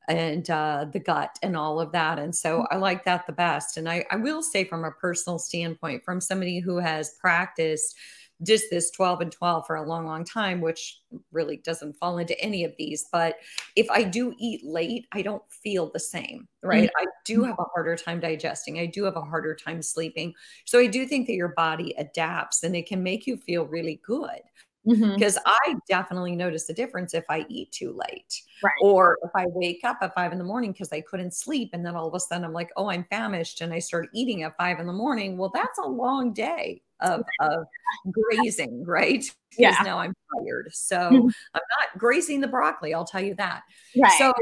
and 0.08 0.50
uh, 0.50 0.86
the 0.92 1.00
gut 1.00 1.38
and 1.42 1.56
all 1.56 1.80
of 1.80 1.92
that. 1.92 2.18
And 2.18 2.34
so 2.34 2.66
I 2.70 2.76
like 2.76 3.04
that 3.04 3.26
the 3.26 3.32
best. 3.32 3.76
And 3.76 3.88
I, 3.88 4.04
I 4.10 4.16
will 4.16 4.42
say, 4.42 4.64
from 4.64 4.84
a 4.84 4.90
personal 4.90 5.38
standpoint, 5.38 6.04
from 6.04 6.20
somebody 6.20 6.58
who 6.58 6.78
has 6.78 7.14
practiced 7.20 7.96
just 8.42 8.64
this 8.70 8.90
12 8.90 9.20
and 9.20 9.32
12 9.32 9.66
for 9.66 9.76
a 9.76 9.86
long, 9.86 10.06
long 10.06 10.24
time, 10.24 10.60
which 10.60 11.00
really 11.32 11.58
doesn't 11.58 11.96
fall 11.96 12.18
into 12.18 12.38
any 12.40 12.64
of 12.64 12.72
these. 12.78 13.06
But 13.12 13.36
if 13.76 13.90
I 13.90 14.02
do 14.02 14.34
eat 14.38 14.64
late, 14.64 15.06
I 15.12 15.22
don't 15.22 15.42
feel 15.50 15.90
the 15.90 16.00
same, 16.00 16.48
right? 16.62 16.88
Mm-hmm. 16.88 17.02
I 17.02 17.10
do 17.24 17.42
have 17.44 17.58
a 17.58 17.64
harder 17.74 17.96
time 17.96 18.20
digesting. 18.20 18.78
I 18.78 18.86
do 18.86 19.04
have 19.04 19.16
a 19.16 19.22
harder 19.22 19.54
time 19.54 19.82
sleeping. 19.82 20.34
So 20.64 20.78
I 20.78 20.86
do 20.86 21.06
think 21.06 21.26
that 21.26 21.34
your 21.34 21.54
body 21.56 21.94
adapts 21.98 22.62
and 22.62 22.74
it 22.74 22.86
can 22.86 23.02
make 23.02 23.26
you 23.26 23.36
feel 23.36 23.66
really 23.66 24.00
good. 24.04 24.40
Because 24.86 25.36
mm-hmm. 25.36 25.72
I 25.72 25.74
definitely 25.88 26.34
notice 26.34 26.66
the 26.66 26.72
difference 26.72 27.12
if 27.12 27.24
I 27.28 27.44
eat 27.48 27.70
too 27.70 27.92
late, 27.92 28.34
right. 28.62 28.72
or 28.80 29.18
if 29.22 29.30
I 29.34 29.44
wake 29.48 29.80
up 29.84 29.98
at 30.00 30.14
five 30.14 30.32
in 30.32 30.38
the 30.38 30.44
morning 30.44 30.72
because 30.72 30.90
I 30.90 31.02
couldn't 31.02 31.34
sleep, 31.34 31.70
and 31.74 31.84
then 31.84 31.96
all 31.96 32.08
of 32.08 32.14
a 32.14 32.20
sudden 32.20 32.44
I'm 32.44 32.54
like, 32.54 32.70
"Oh, 32.76 32.88
I'm 32.88 33.04
famished," 33.10 33.60
and 33.60 33.74
I 33.74 33.78
start 33.78 34.08
eating 34.14 34.42
at 34.42 34.56
five 34.56 34.80
in 34.80 34.86
the 34.86 34.92
morning. 34.92 35.36
Well, 35.36 35.50
that's 35.52 35.78
a 35.78 35.86
long 35.86 36.32
day 36.32 36.80
of, 37.00 37.22
of 37.40 37.66
grazing, 38.10 38.84
right? 38.86 39.20
Because 39.20 39.34
yeah. 39.58 39.76
now 39.84 39.98
I'm 39.98 40.14
tired. 40.38 40.70
So 40.72 40.96
mm-hmm. 40.96 41.28
I'm 41.54 41.62
not 41.80 41.98
grazing 41.98 42.40
the 42.40 42.48
broccoli, 42.48 42.94
I'll 42.94 43.04
tell 43.04 43.22
you 43.22 43.34
that. 43.34 43.62
Right. 43.96 44.12
So 44.18 44.32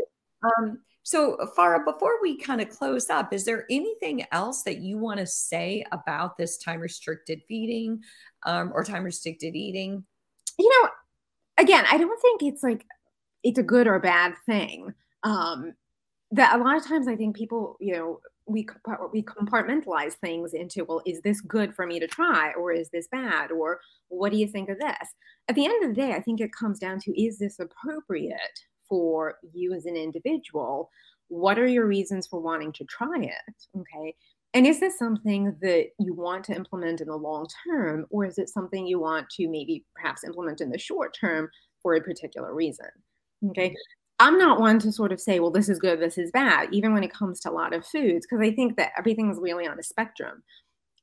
um, 0.45 0.79
so 1.03 1.39
Farah, 1.57 1.87
before 1.87 2.21
we 2.21 2.37
kind 2.37 2.61
of 2.61 2.69
close 2.69 3.09
up, 3.09 3.33
is 3.33 3.47
there 3.47 3.65
anything 3.71 4.27
else 4.31 4.63
that 4.65 4.79
you 4.79 4.99
want 4.99 5.19
to 5.21 5.27
say 5.27 5.85
about 5.91 6.37
this 6.37 6.59
time 6.59 6.81
restricted 6.81 7.41
feeding 7.49 8.03
um, 8.45 8.73
or 8.75 8.85
time 8.85 9.05
restricted 9.05 9.57
eating? 9.57 10.05
You 10.59 10.69
know, 10.69 10.89
again, 11.59 11.85
I 11.91 11.99
don't 11.99 12.21
think 12.21 12.43
it's 12.43 12.63
like 12.63 12.85
it's 13.43 13.59
a 13.59 13.63
good 13.63 13.87
or 13.87 13.95
a 13.95 14.01
bad 14.01 14.35
thing. 14.47 14.93
Um, 15.23 15.75
that 16.33 16.59
a 16.59 16.63
lot 16.63 16.77
of 16.77 16.87
times 16.87 17.09
I 17.09 17.17
think 17.17 17.37
people, 17.37 17.77
you 17.81 17.95
know, 17.95 18.21
we 18.49 18.67
we 19.13 19.23
compartmentalize 19.23 20.15
things 20.15 20.55
into 20.55 20.85
well 20.85 21.03
is 21.07 21.21
this 21.21 21.41
good 21.41 21.75
for 21.75 21.87
me 21.87 22.01
to 22.01 22.07
try 22.07 22.53
or 22.55 22.73
is 22.73 22.89
this 22.89 23.07
bad 23.09 23.51
or 23.51 23.81
what 24.09 24.33
do 24.33 24.39
you 24.39 24.49
think 24.49 24.69
of 24.71 24.79
this? 24.79 25.09
At 25.49 25.55
the 25.55 25.67
end 25.67 25.85
of 25.85 25.91
the 25.91 26.01
day 26.01 26.13
i 26.13 26.21
think 26.21 26.41
it 26.41 26.51
comes 26.53 26.79
down 26.79 26.99
to 27.01 27.23
is 27.23 27.39
this 27.39 27.59
appropriate 27.59 28.59
for 28.89 29.37
you 29.53 29.75
as 29.75 29.85
an 29.85 29.97
individual? 29.97 30.91
What 31.29 31.59
are 31.59 31.67
your 31.67 31.87
reasons 31.87 32.27
for 32.27 32.41
wanting 32.41 32.73
to 32.73 32.85
try 32.85 33.19
it? 33.19 33.79
Okay 33.79 34.15
and 34.55 34.67
is 34.67 34.81
this 34.81 34.99
something 34.99 35.57
that 35.61 35.89
you 35.99 36.15
want 36.15 36.45
to 36.45 36.55
implement 36.55 37.01
in 37.01 37.09
the 37.09 37.17
long 37.17 37.47
term 37.67 38.07
or 38.11 38.25
is 38.25 38.39
it 38.39 38.49
something 38.49 38.87
you 38.87 38.99
want 38.99 39.29
to 39.31 39.49
maybe 39.49 39.85
perhaps 39.95 40.25
implement 40.25 40.61
in 40.61 40.71
the 40.71 40.79
short 40.79 41.17
term 41.19 41.51
for 41.83 41.95
a 41.95 42.01
particular 42.01 42.55
reason? 42.55 42.87
Okay. 43.51 43.69
Mm-hmm. 43.69 43.75
I'm 44.21 44.39
not 44.39 44.59
one 44.59 44.81
to 44.81 44.91
sort 44.91 45.13
of 45.13 45.21
say, 45.21 45.39
well, 45.39 45.53
this 45.53 45.69
is 45.69 45.79
good, 45.79 46.01
this 46.01 46.19
is 46.19 46.33
bad, 46.33 46.71
even 46.73 46.93
when 46.93 47.05
it 47.05 47.13
comes 47.13 47.39
to 47.41 47.51
a 47.51 47.53
lot 47.53 47.73
of 47.73 47.87
foods, 47.87 48.27
because 48.27 48.45
I 48.45 48.53
think 48.53 48.77
that 48.77 48.91
everything 48.99 49.31
is 49.31 49.39
really 49.41 49.67
on 49.67 49.79
a 49.79 49.83
spectrum. 49.83 50.43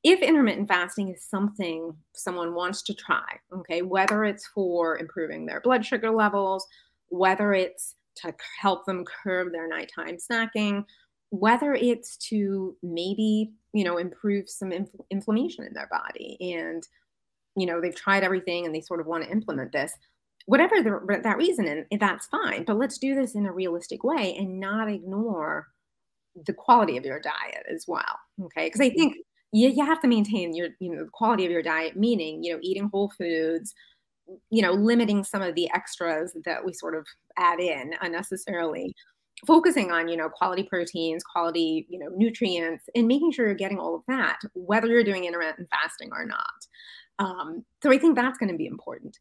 If 0.04 0.20
intermittent 0.20 0.68
fasting 0.68 1.08
is 1.08 1.24
something 1.24 1.96
someone 2.14 2.52
wants 2.52 2.82
to 2.82 2.94
try, 2.94 3.24
okay, 3.54 3.80
whether 3.80 4.24
it's 4.24 4.46
for 4.48 4.98
improving 4.98 5.46
their 5.46 5.62
blood 5.62 5.86
sugar 5.86 6.10
levels, 6.10 6.66
whether 7.08 7.54
it's 7.54 7.94
to 8.16 8.34
help 8.60 8.84
them 8.84 9.04
curb 9.04 9.52
their 9.52 9.66
nighttime 9.66 10.18
snacking, 10.18 10.84
whether 11.30 11.74
it's 11.74 12.16
to 12.16 12.76
maybe, 12.82 13.52
you 13.72 13.84
know, 13.84 13.98
improve 13.98 14.48
some 14.48 14.72
inf- 14.72 14.90
inflammation 15.10 15.64
in 15.64 15.74
their 15.74 15.88
body 15.90 16.36
and, 16.40 16.82
you 17.56 17.66
know, 17.66 17.80
they've 17.80 17.94
tried 17.94 18.22
everything 18.22 18.64
and 18.64 18.74
they 18.74 18.80
sort 18.80 19.00
of 19.00 19.06
want 19.06 19.24
to 19.24 19.30
implement 19.30 19.72
this 19.72 19.92
whatever 20.46 20.80
the, 20.80 21.20
that 21.22 21.36
reason, 21.36 21.84
and 21.90 22.00
that's 22.00 22.26
fine. 22.28 22.64
But 22.64 22.78
let's 22.78 22.98
do 22.98 23.14
this 23.14 23.34
in 23.34 23.46
a 23.46 23.52
realistic 23.52 24.02
way 24.02 24.34
and 24.38 24.58
not 24.58 24.88
ignore 24.88 25.66
the 26.46 26.52
quality 26.52 26.96
of 26.96 27.04
your 27.04 27.20
diet 27.20 27.66
as 27.72 27.84
well. 27.86 28.18
Okay, 28.42 28.66
because 28.66 28.80
I 28.80 28.90
think 28.90 29.16
you, 29.52 29.68
you 29.68 29.84
have 29.84 30.00
to 30.00 30.08
maintain 30.08 30.54
your 30.54 30.68
you 30.80 30.94
know 30.94 31.04
the 31.04 31.10
quality 31.12 31.44
of 31.44 31.50
your 31.50 31.62
diet, 31.62 31.96
meaning 31.96 32.42
you 32.42 32.52
know 32.52 32.60
eating 32.62 32.88
whole 32.92 33.12
foods, 33.18 33.74
you 34.50 34.62
know 34.62 34.72
limiting 34.72 35.24
some 35.24 35.42
of 35.42 35.54
the 35.54 35.70
extras 35.72 36.36
that 36.44 36.64
we 36.64 36.72
sort 36.72 36.94
of 36.94 37.06
add 37.36 37.60
in 37.60 37.92
unnecessarily 38.00 38.94
focusing 39.46 39.90
on 39.90 40.08
you 40.08 40.16
know 40.16 40.28
quality 40.28 40.62
proteins 40.62 41.22
quality 41.22 41.86
you 41.90 41.98
know 41.98 42.08
nutrients 42.16 42.84
and 42.94 43.06
making 43.06 43.30
sure 43.30 43.46
you're 43.46 43.54
getting 43.54 43.78
all 43.78 43.94
of 43.94 44.02
that 44.08 44.38
whether 44.54 44.86
you're 44.86 45.04
doing 45.04 45.24
intermittent 45.24 45.68
fasting 45.70 46.08
or 46.12 46.24
not 46.24 46.46
um, 47.18 47.64
so 47.82 47.90
i 47.90 47.98
think 47.98 48.16
that's 48.16 48.38
going 48.38 48.50
to 48.50 48.56
be 48.56 48.66
important 48.66 49.18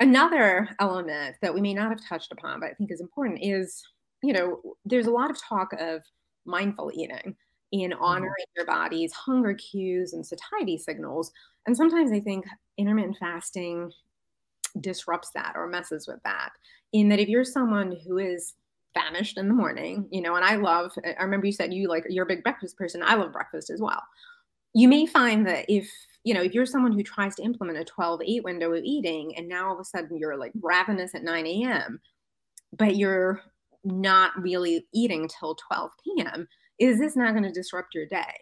another 0.00 0.68
element 0.80 1.36
that 1.42 1.54
we 1.54 1.60
may 1.60 1.74
not 1.74 1.90
have 1.90 2.06
touched 2.06 2.32
upon, 2.32 2.60
but 2.60 2.70
I 2.70 2.74
think 2.74 2.90
is 2.90 3.00
important 3.00 3.38
is, 3.42 3.82
you 4.22 4.32
know, 4.32 4.60
there's 4.84 5.06
a 5.06 5.12
lot 5.12 5.30
of 5.30 5.40
talk 5.40 5.72
of 5.78 6.02
mindful 6.44 6.90
eating 6.94 7.36
in 7.72 7.90
mm-hmm. 7.90 8.02
honoring 8.02 8.44
your 8.56 8.66
body's 8.66 9.12
hunger 9.12 9.54
cues 9.54 10.12
and 10.12 10.26
satiety 10.26 10.78
signals. 10.78 11.32
And 11.66 11.76
sometimes 11.76 12.12
I 12.12 12.20
think 12.20 12.44
intermittent 12.78 13.16
fasting 13.18 13.90
disrupts 14.80 15.30
that 15.34 15.52
or 15.54 15.68
messes 15.68 16.06
with 16.06 16.20
that. 16.24 16.50
In 16.92 17.08
that, 17.08 17.20
if 17.20 17.28
you're 17.28 17.44
someone 17.44 17.96
who 18.06 18.18
is 18.18 18.54
famished 18.94 19.38
in 19.38 19.48
the 19.48 19.54
morning, 19.54 20.08
you 20.10 20.20
know, 20.20 20.34
and 20.36 20.44
I 20.44 20.56
love, 20.56 20.92
I 21.04 21.22
remember 21.22 21.46
you 21.46 21.52
said 21.52 21.72
you 21.72 21.88
like, 21.88 22.04
you're 22.08 22.24
a 22.24 22.28
big 22.28 22.42
breakfast 22.42 22.76
person. 22.76 23.02
I 23.04 23.14
love 23.14 23.32
breakfast 23.32 23.70
as 23.70 23.80
well. 23.80 24.02
You 24.72 24.88
may 24.88 25.06
find 25.06 25.46
that 25.46 25.66
if 25.68 25.90
you 26.24 26.32
know, 26.32 26.42
if 26.42 26.54
you're 26.54 26.64
someone 26.64 26.92
who 26.92 27.02
tries 27.02 27.34
to 27.36 27.42
implement 27.42 27.78
a 27.78 27.84
12 27.84 28.22
8 28.24 28.44
window 28.44 28.72
of 28.72 28.82
eating 28.82 29.36
and 29.36 29.46
now 29.46 29.68
all 29.68 29.74
of 29.74 29.80
a 29.80 29.84
sudden 29.84 30.16
you're 30.16 30.38
like 30.38 30.52
ravenous 30.62 31.14
at 31.14 31.22
9 31.22 31.46
a.m., 31.46 32.00
but 32.76 32.96
you're 32.96 33.42
not 33.84 34.32
really 34.40 34.86
eating 34.94 35.28
till 35.28 35.54
12 35.54 35.90
p.m., 36.02 36.48
is 36.78 36.98
this 36.98 37.14
not 37.14 37.32
going 37.32 37.44
to 37.44 37.52
disrupt 37.52 37.94
your 37.94 38.06
day? 38.06 38.32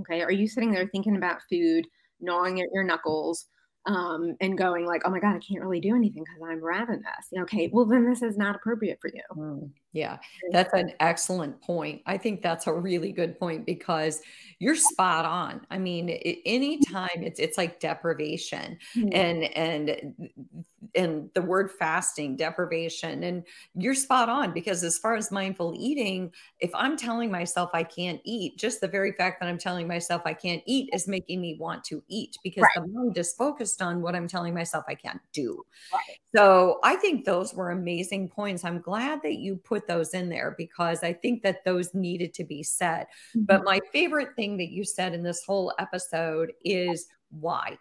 Okay. 0.00 0.22
Are 0.22 0.32
you 0.32 0.46
sitting 0.46 0.70
there 0.70 0.86
thinking 0.86 1.16
about 1.16 1.40
food, 1.50 1.86
gnawing 2.20 2.60
at 2.60 2.68
your 2.72 2.84
knuckles, 2.84 3.46
um, 3.86 4.36
and 4.40 4.56
going 4.56 4.86
like, 4.86 5.02
oh 5.04 5.10
my 5.10 5.20
God, 5.20 5.36
I 5.36 5.40
can't 5.40 5.60
really 5.60 5.80
do 5.80 5.96
anything 5.96 6.24
because 6.24 6.48
I'm 6.48 6.64
ravenous. 6.64 7.04
Okay, 7.36 7.68
well, 7.72 7.84
then 7.84 8.08
this 8.08 8.22
is 8.22 8.36
not 8.36 8.54
appropriate 8.54 8.98
for 9.00 9.10
you. 9.12 9.22
Mm, 9.36 9.70
yeah, 9.92 10.18
that's 10.50 10.72
an 10.72 10.92
excellent 11.00 11.60
point. 11.60 12.00
I 12.06 12.16
think 12.16 12.40
that's 12.40 12.66
a 12.66 12.72
really 12.72 13.12
good 13.12 13.38
point 13.38 13.66
because 13.66 14.22
you're 14.58 14.76
spot 14.76 15.24
on. 15.24 15.66
I 15.70 15.78
mean, 15.78 16.08
anytime 16.08 17.08
it's 17.16 17.38
it's 17.38 17.58
like 17.58 17.78
deprivation 17.78 18.78
mm-hmm. 18.96 19.08
and 19.12 19.44
and 19.54 20.14
and 20.94 21.30
the 21.34 21.42
word 21.42 21.70
fasting, 21.70 22.36
deprivation, 22.36 23.22
and 23.24 23.44
you're 23.74 23.94
spot 23.94 24.28
on 24.28 24.52
because 24.52 24.82
as 24.82 24.98
far 24.98 25.14
as 25.14 25.30
mindful 25.30 25.74
eating, 25.76 26.32
if 26.60 26.70
I'm 26.74 26.96
telling 26.96 27.30
myself 27.30 27.70
I 27.74 27.82
can't 27.82 28.20
eat, 28.24 28.56
just 28.56 28.80
the 28.80 28.88
very 28.88 29.12
fact 29.12 29.40
that 29.40 29.48
I'm 29.48 29.58
telling 29.58 29.86
myself 29.86 30.22
I 30.24 30.34
can't 30.34 30.62
eat 30.66 30.90
is 30.92 31.08
making 31.08 31.40
me 31.40 31.56
want 31.58 31.84
to 31.84 32.02
eat 32.08 32.36
because 32.42 32.62
right. 32.62 32.86
the 32.86 32.92
mind 32.92 33.18
is 33.18 33.34
focused 33.34 33.82
on 33.82 34.00
what 34.00 34.14
I'm 34.14 34.28
telling 34.28 34.54
myself 34.54 34.84
I 34.88 34.94
can't 34.94 35.20
do. 35.32 35.62
Right. 35.92 36.18
So 36.34 36.78
I 36.82 36.96
think 36.96 37.24
those 37.24 37.54
were 37.54 37.70
amazing 37.70 38.28
points. 38.28 38.64
I'm 38.64 38.80
glad 38.80 39.20
that 39.22 39.34
you 39.34 39.56
put 39.56 39.81
those 39.86 40.14
in 40.14 40.28
there 40.28 40.54
because 40.56 41.02
I 41.02 41.12
think 41.12 41.42
that 41.42 41.64
those 41.64 41.94
needed 41.94 42.34
to 42.34 42.44
be 42.44 42.62
said. 42.62 43.06
Mm-hmm. 43.36 43.44
But 43.44 43.64
my 43.64 43.80
favorite 43.92 44.34
thing 44.36 44.56
that 44.58 44.70
you 44.70 44.84
said 44.84 45.14
in 45.14 45.22
this 45.22 45.42
whole 45.44 45.72
episode 45.78 46.52
is 46.64 47.06
why 47.30 47.78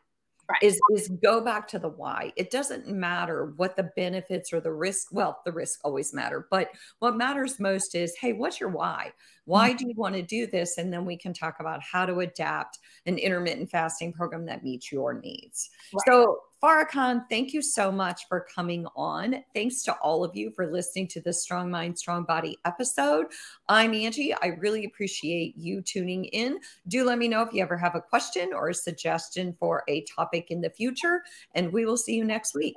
right. 0.52 0.64
is 0.64 0.80
is 0.94 1.10
go 1.22 1.42
back 1.42 1.68
to 1.70 1.80
the 1.80 1.90
why. 1.90 2.34
It 2.36 2.52
doesn't 2.52 2.88
matter 2.88 3.54
what 3.58 3.76
the 3.76 3.90
benefits 3.96 4.54
or 4.54 4.60
the 4.60 4.72
risk. 4.72 5.08
Well, 5.12 5.42
the 5.46 5.52
risk 5.52 5.80
always 5.84 6.14
matter, 6.14 6.48
but 6.52 6.70
what 7.00 7.18
matters 7.18 7.60
most 7.60 7.96
is, 7.96 8.16
hey, 8.20 8.34
what's 8.34 8.60
your 8.60 8.70
why? 8.70 9.12
Why 9.46 9.70
mm-hmm. 9.70 9.78
do 9.78 9.88
you 9.88 9.94
want 9.96 10.16
to 10.16 10.22
do 10.22 10.48
this? 10.48 10.78
And 10.78 10.92
then 10.92 11.06
we 11.06 11.18
can 11.18 11.34
talk 11.34 11.58
about 11.60 11.82
how 11.82 12.06
to 12.06 12.20
adapt 12.20 12.80
an 13.06 13.18
intermittent 13.18 13.70
fasting 13.70 14.14
program 14.14 14.46
that 14.46 14.64
meets 14.64 14.92
your 14.92 15.14
needs. 15.14 15.70
Right. 15.94 16.02
So 16.08 16.40
Farah 16.62 16.88
Khan, 16.88 17.26
thank 17.28 17.54
you 17.54 17.62
so 17.64 17.92
much 17.92 18.28
for 18.28 18.46
coming 18.54 18.86
on. 18.96 19.44
Thanks 19.56 19.82
to 19.82 19.96
all 19.96 20.24
of 20.24 20.36
you 20.36 20.52
for 20.52 20.72
listening 20.72 21.08
to 21.08 21.20
this 21.20 21.42
Strong 21.42 21.72
Mind, 21.72 21.98
Strong 21.98 22.26
Body 22.26 22.56
episode. 22.66 23.26
I'm 23.68 23.96
Angie. 23.96 24.36
I 24.36 24.58
really 24.60 24.86
appreciate 24.86 25.58
you 25.58 25.82
tuning 25.82 26.26
in. 26.26 26.60
Do 26.88 27.04
let 27.04 27.18
me 27.18 27.28
know 27.28 27.42
if 27.42 27.52
you 27.52 27.64
ever 27.64 27.78
have 27.78 27.96
a 27.96 28.02
question 28.02 28.52
or 28.54 28.70
a 28.70 28.76
suggestion 28.76 29.56
for 29.60 29.84
a 29.88 30.04
topic 30.04 30.52
in 30.52 30.62
the 30.62 30.70
future, 30.70 31.24
and 31.56 31.74
we 31.74 31.88
will 31.88 31.98
see 31.98 32.14
you 32.14 32.26
next 32.26 32.54
week. 32.54 32.76